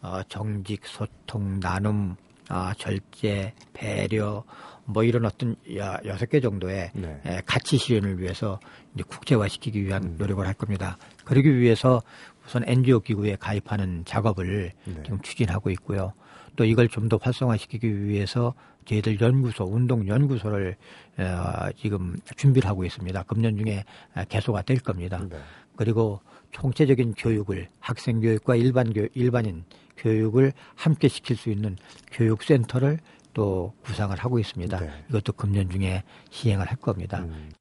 어, 0.01 0.21
정직, 0.29 0.85
소통, 0.85 1.59
나눔, 1.59 2.15
아, 2.49 2.73
절제, 2.77 3.53
배려, 3.73 4.43
뭐 4.85 5.03
이런 5.03 5.25
어떤 5.25 5.55
여- 5.75 5.99
여섯 6.05 6.25
개 6.27 6.39
정도의 6.39 6.91
네. 6.93 7.21
에, 7.25 7.41
가치 7.45 7.77
실현을 7.77 8.19
위해서 8.19 8.59
이제 8.95 9.03
국제화시키기 9.07 9.85
위한 9.85 10.15
노력을 10.17 10.45
할 10.45 10.53
겁니다. 10.55 10.97
그러기 11.25 11.57
위해서 11.59 12.01
우선 12.45 12.63
NGO 12.67 12.99
기구에 13.01 13.35
가입하는 13.39 14.03
작업을 14.05 14.71
네. 14.85 14.93
지금 15.03 15.19
추진하고 15.21 15.69
있고요. 15.71 16.13
또 16.55 16.65
이걸 16.65 16.89
좀 16.89 17.07
더 17.07 17.17
활성화시키기 17.21 18.05
위해서 18.05 18.53
저희들 18.85 19.21
연구소, 19.21 19.65
운동 19.65 20.07
연구소를 20.07 20.75
어, 21.19 21.69
지금 21.77 22.17
준비를 22.35 22.67
하고 22.67 22.83
있습니다. 22.83 23.23
금년 23.23 23.55
중에 23.57 23.83
개소가 24.29 24.63
될 24.63 24.79
겁니다. 24.79 25.23
네. 25.29 25.37
그리고 25.75 26.19
총체적인 26.51 27.13
교육을 27.13 27.67
학생 27.79 28.19
교육과 28.19 28.55
일반 28.55 28.91
교 28.91 29.07
일반인 29.13 29.63
교육을 29.99 30.53
함께 30.75 31.07
시킬 31.07 31.35
수 31.35 31.49
있는 31.49 31.77
교육센터를 32.11 32.99
또 33.33 33.73
구상을 33.83 34.15
하고 34.17 34.39
있습니다. 34.39 34.79
네. 34.79 35.05
이것도 35.09 35.33
금년 35.33 35.69
중에 35.69 36.03
시행을 36.29 36.65
할 36.67 36.77
겁니다. 36.77 37.19
음. 37.19 37.51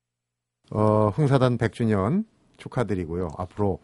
어, 0.70 1.08
흥사단 1.10 1.58
100주년 1.58 2.24
축하드리고요. 2.56 3.28
앞으로 3.36 3.78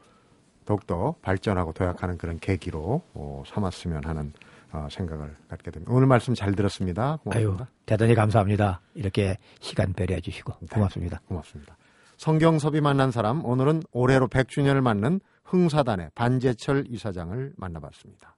더욱더 0.65 1.15
발전하고 1.23 1.73
도약하는 1.73 2.17
그런 2.17 2.39
계기로 2.39 3.03
어, 3.15 3.43
삼았으면 3.47 4.05
하는 4.05 4.33
어, 4.73 4.89
생각을 4.91 5.37
갖게 5.49 5.71
됩니다. 5.71 5.93
오늘 5.95 6.07
말씀 6.07 6.35
잘 6.35 6.55
들었습니다. 6.55 7.19
아유, 7.31 7.47
고맙습니다. 7.47 7.69
대단히 7.87 8.15
감사합니다. 8.15 8.81
이렇게 8.95 9.37
시간 9.61 9.93
배려해 9.93 10.21
주시고 10.21 10.53
네. 10.61 10.67
고맙습니다. 10.71 11.21
고맙습니다. 11.29 11.77
성경섭이 12.17 12.81
만난 12.81 13.11
사람 13.11 13.45
오늘은 13.45 13.83
올해로 13.93 14.29
100주년을 14.29 14.81
맞는 14.81 15.21
흥사단의 15.45 16.11
반재철 16.15 16.87
이사장을 16.89 17.53
만나봤습니다. 17.57 18.35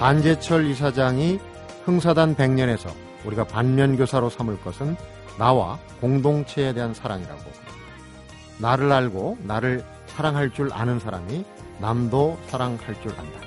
반재철 0.00 0.64
이사장이 0.64 1.38
흥사단 1.84 2.34
100년에서 2.34 2.90
우리가 3.26 3.44
반면교사로 3.44 4.30
삼을 4.30 4.58
것은 4.62 4.96
나와 5.38 5.78
공동체에 6.00 6.72
대한 6.72 6.94
사랑이라고 6.94 7.38
나를 8.58 8.90
알고 8.90 9.36
나를 9.42 9.84
사랑할 10.06 10.54
줄 10.54 10.72
아는 10.72 10.98
사람이 11.00 11.44
남도 11.80 12.38
사랑할 12.46 12.78
줄 13.02 13.12
안다. 13.12 13.40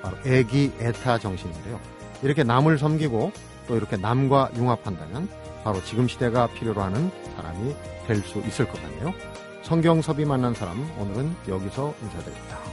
바로 0.00 0.16
애기 0.24 0.72
애타 0.80 1.18
정신인데요. 1.18 1.80
이렇게 2.22 2.44
남을 2.44 2.78
섬기고 2.78 3.32
또 3.66 3.76
이렇게 3.76 3.96
남과 3.96 4.50
융합한다면 4.56 5.28
바로 5.64 5.82
지금 5.82 6.06
시대가 6.06 6.46
필요로 6.46 6.82
하는 6.82 7.10
사람이 7.34 7.74
될 8.06 8.22
수 8.22 8.38
있을 8.46 8.68
것 8.68 8.80
같네요. 8.80 9.12
성경섭이 9.62 10.24
만난 10.24 10.54
사람 10.54 10.88
오늘은 11.00 11.34
여기서 11.48 11.94
인사드립니다. 12.00 12.65